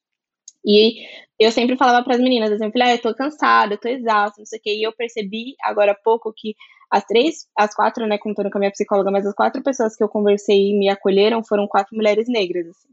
[0.66, 1.06] E
[1.38, 4.38] eu sempre falava para as meninas, eu falei, ah, eu tô cansada, eu tô exausta,
[4.38, 4.74] não sei o quê.
[4.74, 6.54] E eu percebi agora há pouco que
[6.90, 10.02] as três, as quatro, né, contando com a minha psicóloga, mas as quatro pessoas que
[10.02, 12.88] eu conversei e me acolheram foram quatro mulheres negras, assim.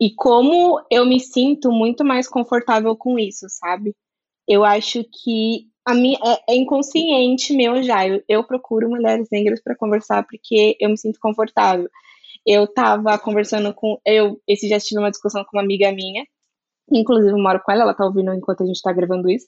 [0.00, 3.94] E como eu me sinto muito mais confortável com isso, sabe?
[4.46, 8.06] Eu acho que a minha é, é inconsciente meu já.
[8.06, 11.88] Eu, eu procuro mulheres negras para conversar porque eu me sinto confortável.
[12.46, 16.24] Eu tava conversando com eu esse já tive uma discussão com uma amiga minha,
[16.92, 19.46] inclusive eu moro com ela, ela tá ouvindo enquanto a gente tá gravando isso.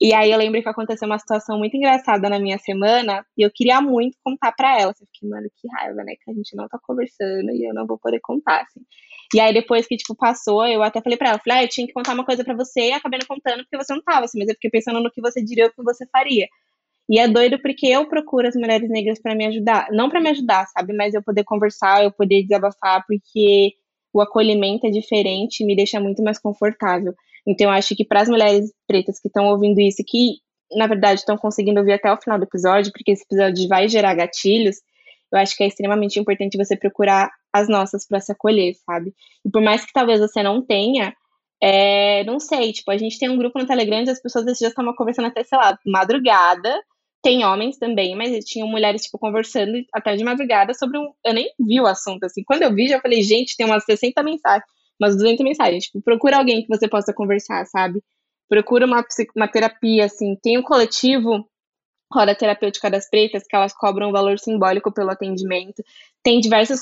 [0.00, 3.50] E aí eu lembro que aconteceu uma situação muito engraçada na minha semana e eu
[3.52, 4.92] queria muito contar para ela.
[4.92, 6.14] Eu fiquei, mano, que raiva, né?
[6.22, 8.80] Que a gente não tá conversando e eu não vou poder contar, assim.
[9.34, 11.86] E aí depois que, tipo, passou, eu até falei pra ela, falei, ah, eu tinha
[11.86, 14.38] que contar uma coisa para você e acabei não contando porque você não tava, assim,
[14.38, 16.46] mas eu fiquei pensando no que você diria o que você faria.
[17.10, 19.88] E é doido porque eu procuro as mulheres negras para me ajudar.
[19.90, 20.92] Não para me ajudar, sabe?
[20.94, 23.72] Mas eu poder conversar, eu poder desabafar, porque
[24.12, 27.14] o acolhimento é diferente e me deixa muito mais confortável.
[27.46, 30.36] Então, eu acho que para as mulheres pretas que estão ouvindo isso, que
[30.76, 34.14] na verdade estão conseguindo ouvir até o final do episódio, porque esse episódio vai gerar
[34.14, 34.76] gatilhos,
[35.32, 39.14] eu acho que é extremamente importante você procurar as nossas para se acolher, sabe?
[39.44, 41.14] E por mais que talvez você não tenha,
[41.62, 44.68] é, não sei, tipo, a gente tem um grupo no Telegram e as pessoas já
[44.68, 46.82] estavam conversando até, sei lá, madrugada.
[47.22, 51.12] Tem homens também, mas tinham mulheres, tipo, conversando até de madrugada sobre um.
[51.24, 52.42] Eu nem vi o assunto, assim.
[52.44, 54.64] Quando eu vi, já falei, gente, tem umas 60 mensagens
[54.98, 55.84] umas 200 mensagens.
[55.84, 58.02] Tipo, procura alguém que você possa conversar, sabe?
[58.48, 59.04] Procura uma,
[59.36, 60.36] uma terapia, assim.
[60.42, 61.48] Tem um coletivo,
[62.12, 65.82] Roda Terapêutica das Pretas, que elas cobram um valor simbólico pelo atendimento.
[66.22, 66.80] Tem diversos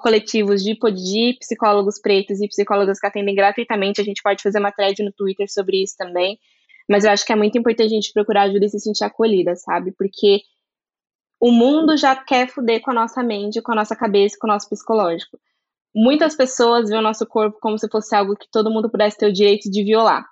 [0.00, 4.00] coletivos de, de psicólogos pretos e psicólogas que atendem gratuitamente.
[4.00, 6.38] A gente pode fazer uma thread no Twitter sobre isso também.
[6.88, 9.56] Mas eu acho que é muito importante a gente procurar ajuda e se sentir acolhida,
[9.56, 9.92] sabe?
[9.92, 10.42] Porque
[11.40, 14.50] o mundo já quer fuder com a nossa mente, com a nossa cabeça, com o
[14.50, 15.38] nosso psicológico
[15.94, 19.28] muitas pessoas veem o nosso corpo como se fosse algo que todo mundo pudesse ter
[19.28, 20.26] o direito de violar.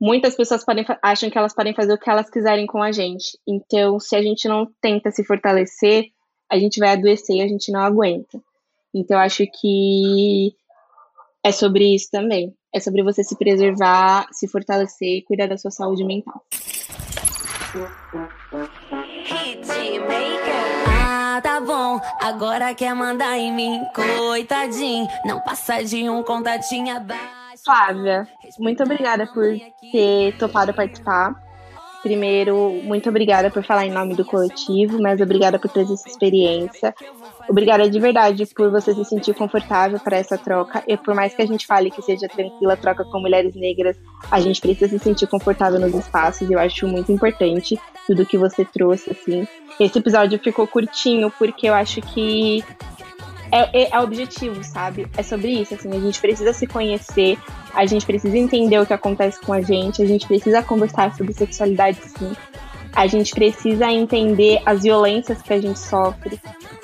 [0.00, 3.36] Muitas pessoas podem, acham que elas podem fazer o que elas quiserem com a gente.
[3.46, 6.06] Então, se a gente não tenta se fortalecer,
[6.48, 8.40] a gente vai adoecer e a gente não aguenta.
[8.94, 10.54] Então, acho que
[11.42, 12.54] é sobre isso também.
[12.74, 16.44] É sobre você se preservar, se fortalecer e cuidar da sua saúde mental.
[21.42, 27.64] tá bom, agora quer mandar em mim, coitadinho, não passa de um contatinho abaixo.
[27.64, 29.44] Flávia, muito obrigada por
[29.92, 31.47] ter topado participar.
[32.02, 36.94] Primeiro, muito obrigada por falar em nome do coletivo, mas obrigada por trazer essa experiência.
[37.48, 40.82] Obrigada de verdade por você se sentir confortável para essa troca.
[40.86, 43.96] E por mais que a gente fale que seja tranquila a troca com mulheres negras,
[44.30, 46.48] a gente precisa se sentir confortável nos espaços.
[46.50, 49.46] Eu acho muito importante tudo que você trouxe, assim.
[49.80, 52.64] Esse episódio ficou curtinho porque eu acho que
[53.50, 55.06] é, é, é objetivo, sabe?
[55.16, 57.38] É sobre isso, assim, a gente precisa se conhecer,
[57.74, 61.32] a gente precisa entender o que acontece com a gente, a gente precisa conversar sobre
[61.32, 62.32] sexualidade, sim.
[62.94, 66.40] A gente precisa entender as violências que a gente sofre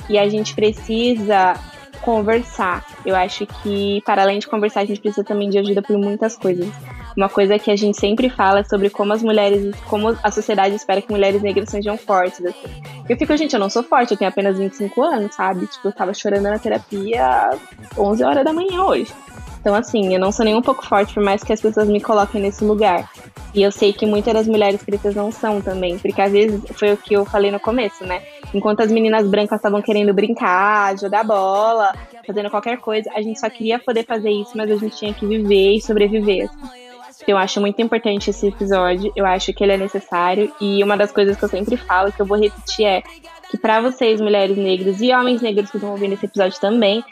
[0.09, 1.55] e a gente precisa
[2.03, 2.85] conversar.
[3.05, 6.37] Eu acho que, para além de conversar, a gente precisa também de ajuda por muitas
[6.37, 6.69] coisas.
[7.17, 10.75] Uma coisa que a gente sempre fala é sobre como as mulheres, como a sociedade
[10.75, 12.45] espera que mulheres negras sejam fortes.
[12.45, 12.83] Assim.
[13.09, 15.67] Eu fico, gente, eu não sou forte, eu tenho apenas 25 anos, sabe?
[15.67, 17.61] Tipo, eu tava chorando na terapia às
[17.97, 19.13] 11 horas da manhã hoje.
[19.61, 21.99] Então, assim, eu não sou nem um pouco forte, por mais que as pessoas me
[21.99, 23.11] coloquem nesse lugar.
[23.55, 26.93] E eu sei que muitas das mulheres pretas não são também, porque às vezes foi
[26.93, 28.23] o que eu falei no começo, né?
[28.53, 31.95] Enquanto as meninas brancas estavam querendo brincar, jogar bola,
[32.27, 35.25] fazendo qualquer coisa, a gente só queria poder fazer isso, mas a gente tinha que
[35.27, 36.45] viver e sobreviver.
[36.45, 36.84] Assim.
[37.27, 41.11] Eu acho muito importante esse episódio, eu acho que ele é necessário, e uma das
[41.11, 43.03] coisas que eu sempre falo, que eu vou repetir, é
[43.51, 47.05] que para vocês, mulheres negras e homens negros que estão ouvindo esse episódio também,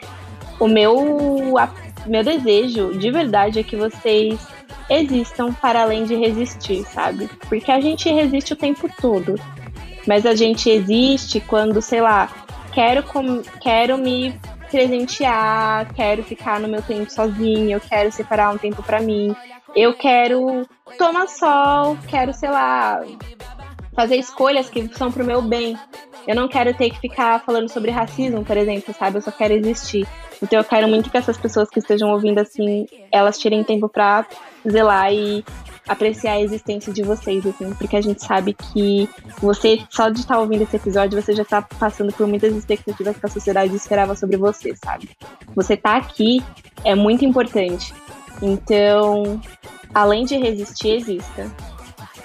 [0.59, 1.53] o meu
[2.05, 4.37] meu desejo de verdade é que vocês
[4.89, 7.29] existam para além de resistir, sabe?
[7.47, 9.35] Porque a gente resiste o tempo todo.
[10.05, 12.29] Mas a gente existe quando, sei lá,
[12.73, 14.37] quero, com, quero me
[14.69, 19.33] presentear, quero ficar no meu tempo sozinho, eu quero separar um tempo para mim,
[19.75, 20.67] eu quero
[20.97, 23.01] tomar sol, quero, sei lá,
[23.95, 25.77] fazer escolhas que são pro meu bem.
[26.27, 29.17] Eu não quero ter que ficar falando sobre racismo, por exemplo, sabe?
[29.17, 30.07] Eu só quero existir.
[30.41, 34.25] Então eu quero muito que essas pessoas que estejam ouvindo assim, elas tirem tempo para
[34.69, 35.43] zelar e
[35.87, 39.09] apreciar a existência de vocês, assim, porque a gente sabe que
[39.39, 43.25] você, só de estar ouvindo esse episódio, você já está passando por muitas expectativas que
[43.25, 45.09] a sociedade esperava sobre você, sabe?
[45.55, 46.41] Você tá aqui
[46.85, 47.93] é muito importante.
[48.45, 49.41] Então,
[49.93, 51.49] além de resistir, exista.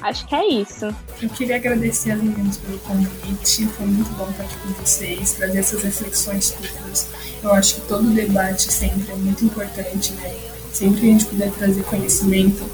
[0.01, 0.95] Acho que é isso.
[1.23, 3.67] Eu queria agradecer as meninas pelo convite.
[3.67, 7.09] Foi muito bom estar aqui com vocês, trazer essas reflexões todas.
[7.41, 10.37] Eu acho que todo debate sempre é muito importante, né?
[10.73, 12.69] sempre a gente puder trazer conhecimento.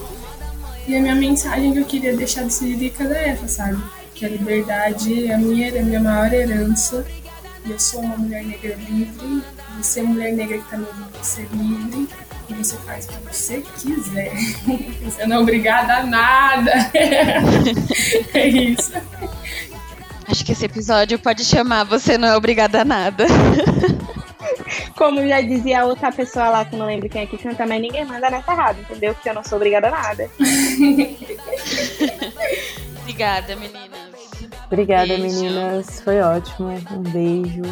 [0.86, 3.82] E a minha mensagem que eu queria deixar do Siriricas é essa, sabe?
[4.14, 7.06] Que a liberdade é a minha, é a minha maior herança.
[7.64, 9.42] E eu sou uma mulher negra livre.
[9.78, 12.08] Você, mulher negra que tá me ouvindo, é livre.
[12.48, 14.32] E você faz o que você quiser.
[15.04, 16.72] Você não é obrigada a nada.
[18.34, 18.92] é isso.
[20.28, 23.26] Acho que esse episódio pode chamar Você Não É Obrigada a Nada.
[24.96, 28.04] Como já dizia outra pessoa lá, que não lembro quem é que canta, mas ninguém
[28.04, 29.14] manda nessa rádio, entendeu?
[29.14, 30.30] Porque eu não sou obrigada a nada.
[33.02, 34.14] Obrigada, meninas.
[34.66, 35.22] Obrigada, Beijo.
[35.22, 36.00] meninas.
[36.00, 36.68] Foi ótimo.
[36.90, 37.62] Um beijo.